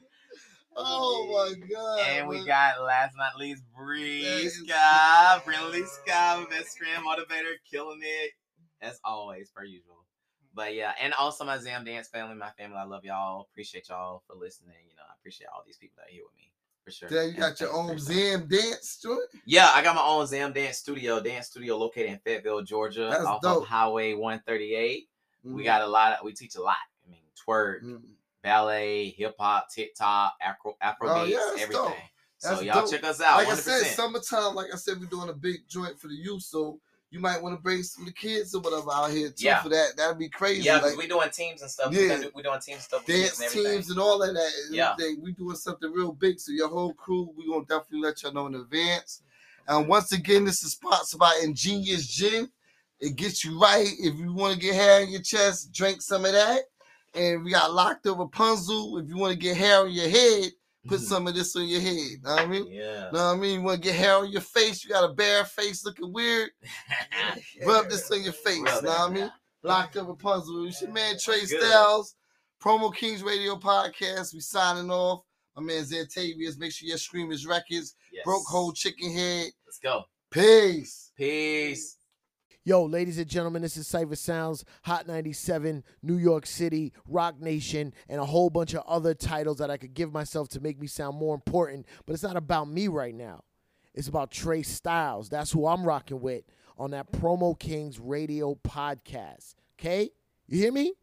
[0.75, 1.99] oh my god!
[2.07, 7.99] And we got last but not least Bree Sky, so- Brindley best friend, motivator, killing
[8.01, 8.31] it
[8.81, 10.03] as always per usual.
[10.53, 13.41] But yeah, and also my Zam Dance family, my family, I love y'all.
[13.51, 14.75] Appreciate y'all for listening.
[14.89, 16.49] You know, I appreciate all these people that are here with me
[16.85, 17.09] for sure.
[17.09, 19.17] Then you And got your own Zam dance studio?
[19.45, 23.25] Yeah, I got my own Zam Dance Studio, dance studio located in Fayetteville, Georgia, That's
[23.25, 23.63] off dope.
[23.63, 25.09] of Highway 138.
[25.43, 25.65] We Mhm.
[25.65, 26.77] got a lot of, we teach a lot.
[27.05, 28.14] I mean, twerk, Mhm.
[28.45, 31.71] Ballet, hip hop, TikTok, Afro, Afro Oh, yeah, everything.
[31.71, 31.93] dope.
[32.37, 32.91] So That's y'all dope.
[32.91, 33.37] check us out.
[33.37, 33.51] Like 100%.
[33.51, 34.55] I said, summertime.
[34.55, 36.79] Like I said, we're doing a big joint for the youth, so
[37.09, 39.63] you might want to bring some of the kids or whatever out here too Yeah.
[39.63, 39.95] for that.
[39.97, 40.63] That'd be crazy.
[40.63, 41.91] yeah, like we doing teams and stuff.
[41.93, 42.01] Yeah.
[42.01, 43.05] We're, gonna do, we doing teams and stuff.
[43.05, 44.51] dance and teams and all of that.
[44.69, 44.91] Yeah.
[44.91, 45.21] everything.
[45.23, 46.39] We doing something real big.
[46.39, 49.21] So your whole crew, we gonna definitely let y'all know in advance.
[49.67, 52.49] And once again, this is sponsored by Ingenious Gin.
[52.99, 53.87] It gets you right.
[53.99, 56.63] If you want to get hair on your chest, drink some of that.
[57.15, 58.97] And we got locked up Rapunzel.
[58.97, 60.51] If you want to get hair on your head,
[60.87, 61.05] put mm-hmm.
[61.05, 62.23] some of this on your head.
[62.23, 62.67] Know what I mean?
[62.69, 63.09] Yeah.
[63.11, 63.59] Know what I mean?
[63.59, 64.83] You want to get hair on your face?
[64.83, 66.49] You got a bare face looking weird?
[67.65, 68.61] Rub this on your face.
[68.63, 69.31] Rub know what I mean?
[69.63, 70.67] Locked up Rapunzel.
[70.67, 71.61] It's your man Trey Good.
[71.61, 72.15] Styles.
[72.61, 74.33] Promo Kings Radio Podcast.
[74.33, 75.21] We signing off.
[75.55, 76.57] My man Zantavius.
[76.57, 77.95] Make sure your streamers records.
[78.11, 78.23] Yes.
[78.25, 79.51] Broke Hoe Chicken Head.
[79.65, 80.03] Let's go.
[80.31, 81.11] Peace.
[81.17, 81.97] Peace.
[82.67, 87.93] Yo, ladies and gentlemen, this is Cipha Sounds, Hot 97, New York City, Roc Nation,
[88.09, 90.87] and a whole bunch of other titles that I could give myself to make me
[90.87, 91.85] sound more important.
[92.07, 93.43] But it's not about me right now.
[93.93, 95.29] It's about Trey Styles.
[95.29, 96.43] That's who I'm rocking with
[96.75, 99.53] on that Promo Kings Radio podcast.
[99.79, 100.09] Okay?
[100.47, 100.93] You hear me?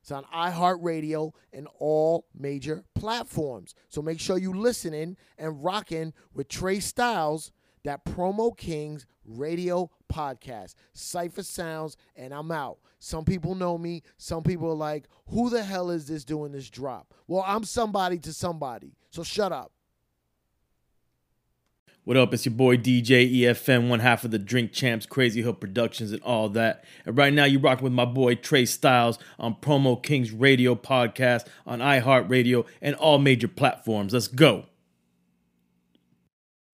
[0.00, 3.76] It's on iHeartRadio and all major platforms.
[3.88, 7.52] So make sure you listening and rocking with Trey Styles,
[7.84, 10.74] that Promo Kings Radio podcast.
[10.94, 12.78] Cipha Sounds, and I'm out.
[12.98, 14.02] Some people know me.
[14.18, 17.14] Some people are like, who the hell is this doing this drop?
[17.26, 18.94] Well, I'm somebody to somebody.
[19.10, 19.72] So shut up.
[22.04, 22.34] What up?
[22.34, 26.20] It's your boy DJ EFN, one half of the Drink Champs, Crazy Hood Productions, and
[26.22, 26.84] all that.
[27.06, 31.46] And right now, you're rocking with my boy Trey Styles on Promo Kings Radio Podcast
[31.64, 34.14] on iHeartRadio and all major platforms.
[34.14, 34.66] Let's go.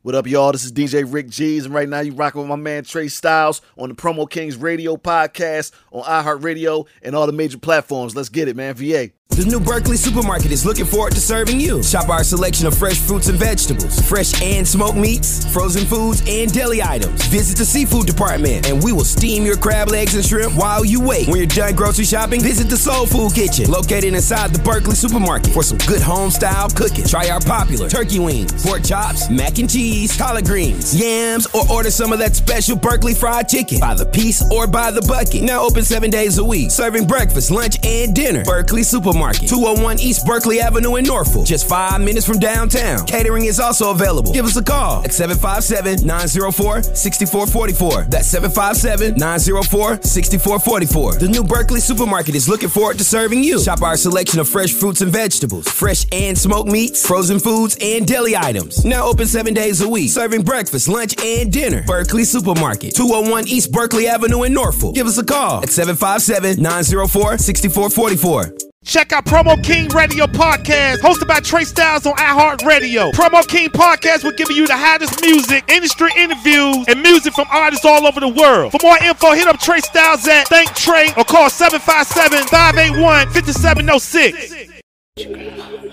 [0.09, 0.53] What up, y'all?
[0.53, 3.61] This is DJ Rick G's, and right now you rocking with my man Trey Styles
[3.77, 8.17] on the Promo Kings Radio podcast on iHeartRadio and all the major platforms.
[8.17, 8.73] Let's get it, man.
[8.73, 9.11] VA.
[9.31, 11.81] The new Berkeley supermarket is looking forward to serving you.
[11.81, 16.53] Shop our selection of fresh fruits and vegetables, fresh and smoked meats, frozen foods, and
[16.53, 17.25] deli items.
[17.27, 21.01] Visit the seafood department and we will steam your crab legs and shrimp while you
[21.01, 21.29] wait.
[21.29, 25.53] When you're done grocery shopping, visit the Soul Food Kitchen, located inside the Berkeley supermarket
[25.53, 27.05] for some good home style cooking.
[27.05, 31.93] Try our popular turkey wings, pork chops, mac and cheese, collard greens, yams, or order
[31.93, 35.43] some of that special Berkeley fried chicken by the piece or by the bucket.
[35.45, 38.43] Now open seven days a week, serving breakfast, lunch, and dinner.
[38.43, 43.07] Berkeley Supermarket, 201 East Berkeley Avenue in Norfolk, just five minutes from downtown.
[43.07, 44.33] Catering is also available.
[44.33, 48.03] Give us a call at 757 904 6444.
[48.11, 51.15] That's 757 904 6444.
[51.15, 53.61] The new Berkeley Supermarket is looking forward to serving you.
[53.61, 58.07] Shop our selection of fresh fruits and vegetables, fresh and smoked meats, frozen foods, and
[58.07, 58.85] deli items.
[58.85, 61.83] Now open seven days a week, serving breakfast, lunch, and dinner.
[61.87, 64.95] Berkeley Supermarket, 201 East Berkeley Avenue in Norfolk.
[64.95, 68.68] Give us a call at 757 904 6444.
[68.89, 73.13] Check out Promo King Radio Podcast, hosted by Trey Styles on iHeartRadio.
[73.13, 77.85] Promo King Podcast will give you the hottest music, industry interviews, and music from artists
[77.85, 78.73] all over the world.
[78.73, 85.88] For more info, hit up Trey Styles at ThinkTre or call 757 581 5706.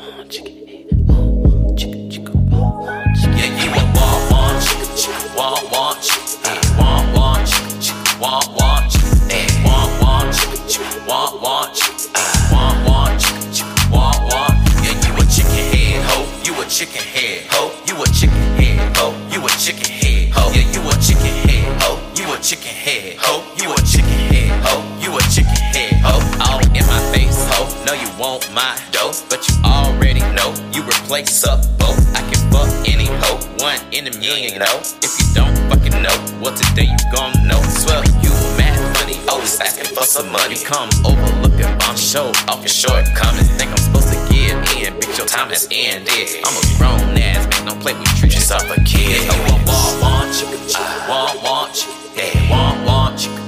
[16.76, 17.71] Chicken head ho.
[17.88, 19.15] You a chicken head ho.
[19.32, 20.51] You a chicken head ho.
[20.51, 21.95] Yeah you a chicken head ho.
[22.19, 23.47] You a chicken head ho.
[23.55, 24.84] You a chicken head ho.
[24.99, 26.19] You a chicken head ho.
[26.43, 27.63] All in my face ho.
[27.86, 32.43] No you want my dough but you already know you replace up both I can
[32.51, 34.76] fuck any hoe one in a million you know.
[34.99, 39.57] If you don't fucking know well today you gon' know swear you mad money, always
[39.61, 40.59] asking for some money.
[40.59, 44.93] Come over look at my show off your shortcomings think I'm supposed to give in.
[44.99, 46.45] Bitch your time has ended.
[46.45, 49.25] I'm a grown ass man don't play with you just off a kid.
[49.29, 53.41] Oh I want want chicken want want chicken yeah want want chicken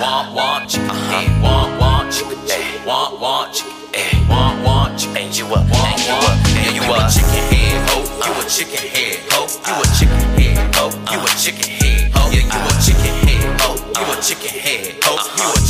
[0.00, 5.16] want want chicken hey want want chicken ah, want want chicken hey want want chicken
[5.16, 8.84] and you a and you a and you a chicken head ho you a chicken
[8.92, 9.96] head ho you a uh-huh.
[9.96, 14.04] chicken head ho you a chicken head ho yeah you a chicken head ho you
[14.06, 15.61] a chicken head ho you a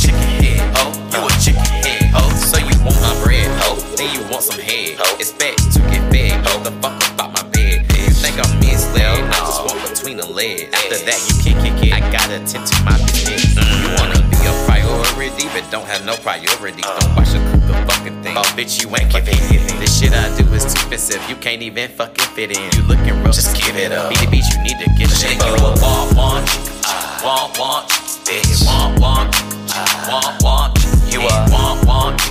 [4.43, 4.97] want some head
[5.39, 9.39] back to get fed ho the fuck about my bed you think I'm misled I
[9.39, 12.75] just want between the legs after that you can't kick it I gotta tend to
[12.83, 16.81] my business you wanna be a priority but don't have no priority.
[16.81, 18.35] Don't watch a cook fucking thing.
[18.35, 19.61] Oh, bitch, you ain't giving it.
[19.79, 21.21] This shit I do is too expensive.
[21.29, 22.71] You can't even fucking fit in.
[22.73, 24.09] You looking rough, just give it up.
[24.09, 25.37] Beat the beat, you need to get shit.
[25.37, 26.45] You a want, want,
[27.21, 27.89] want, want,
[28.25, 28.65] bitch.
[28.65, 29.29] Want, want,
[30.09, 31.13] want, want.
[31.13, 32.21] You a want, want,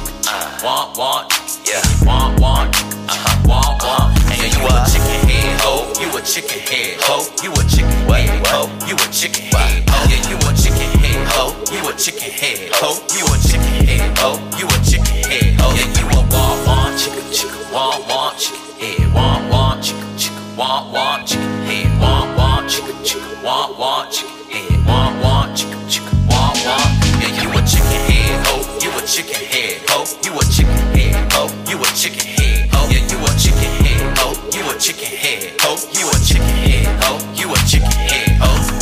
[0.64, 1.41] want, want.
[1.72, 2.68] Yeah, want, want,
[3.08, 4.12] uh-huh, want, want.
[4.28, 5.88] And you a chicken head hoe.
[5.96, 7.24] You a chicken head hoe.
[7.40, 8.68] You a chicken head hoe.
[8.84, 10.04] You a chicken head hoe.
[10.04, 11.56] Yeah, you a chicken head hoe.
[11.72, 13.00] You a chicken head hoe.
[13.16, 14.36] You a chicken head hoe.
[14.60, 15.72] You a chicken head hoe.
[15.72, 20.56] Yeah, you a want, want, chicken, chicken, want, want, chicken head, want, want, chicken, chicken,
[20.60, 25.80] want, want, chicken head, want, want, chicken, chicken, want, want, chicken head, want, want, chicken,
[25.88, 26.84] chicken, want, want.
[27.16, 28.60] Yeah, you a chicken head hoe.
[28.84, 30.04] You a chicken head hoe.
[30.20, 31.61] You a chicken head hoe.
[32.02, 32.90] Chicken head hoe.
[32.90, 36.98] Yeah, you a chicken head Oh, You a chicken head Oh, You a chicken head
[37.04, 38.81] Oh, You a chicken head hoe.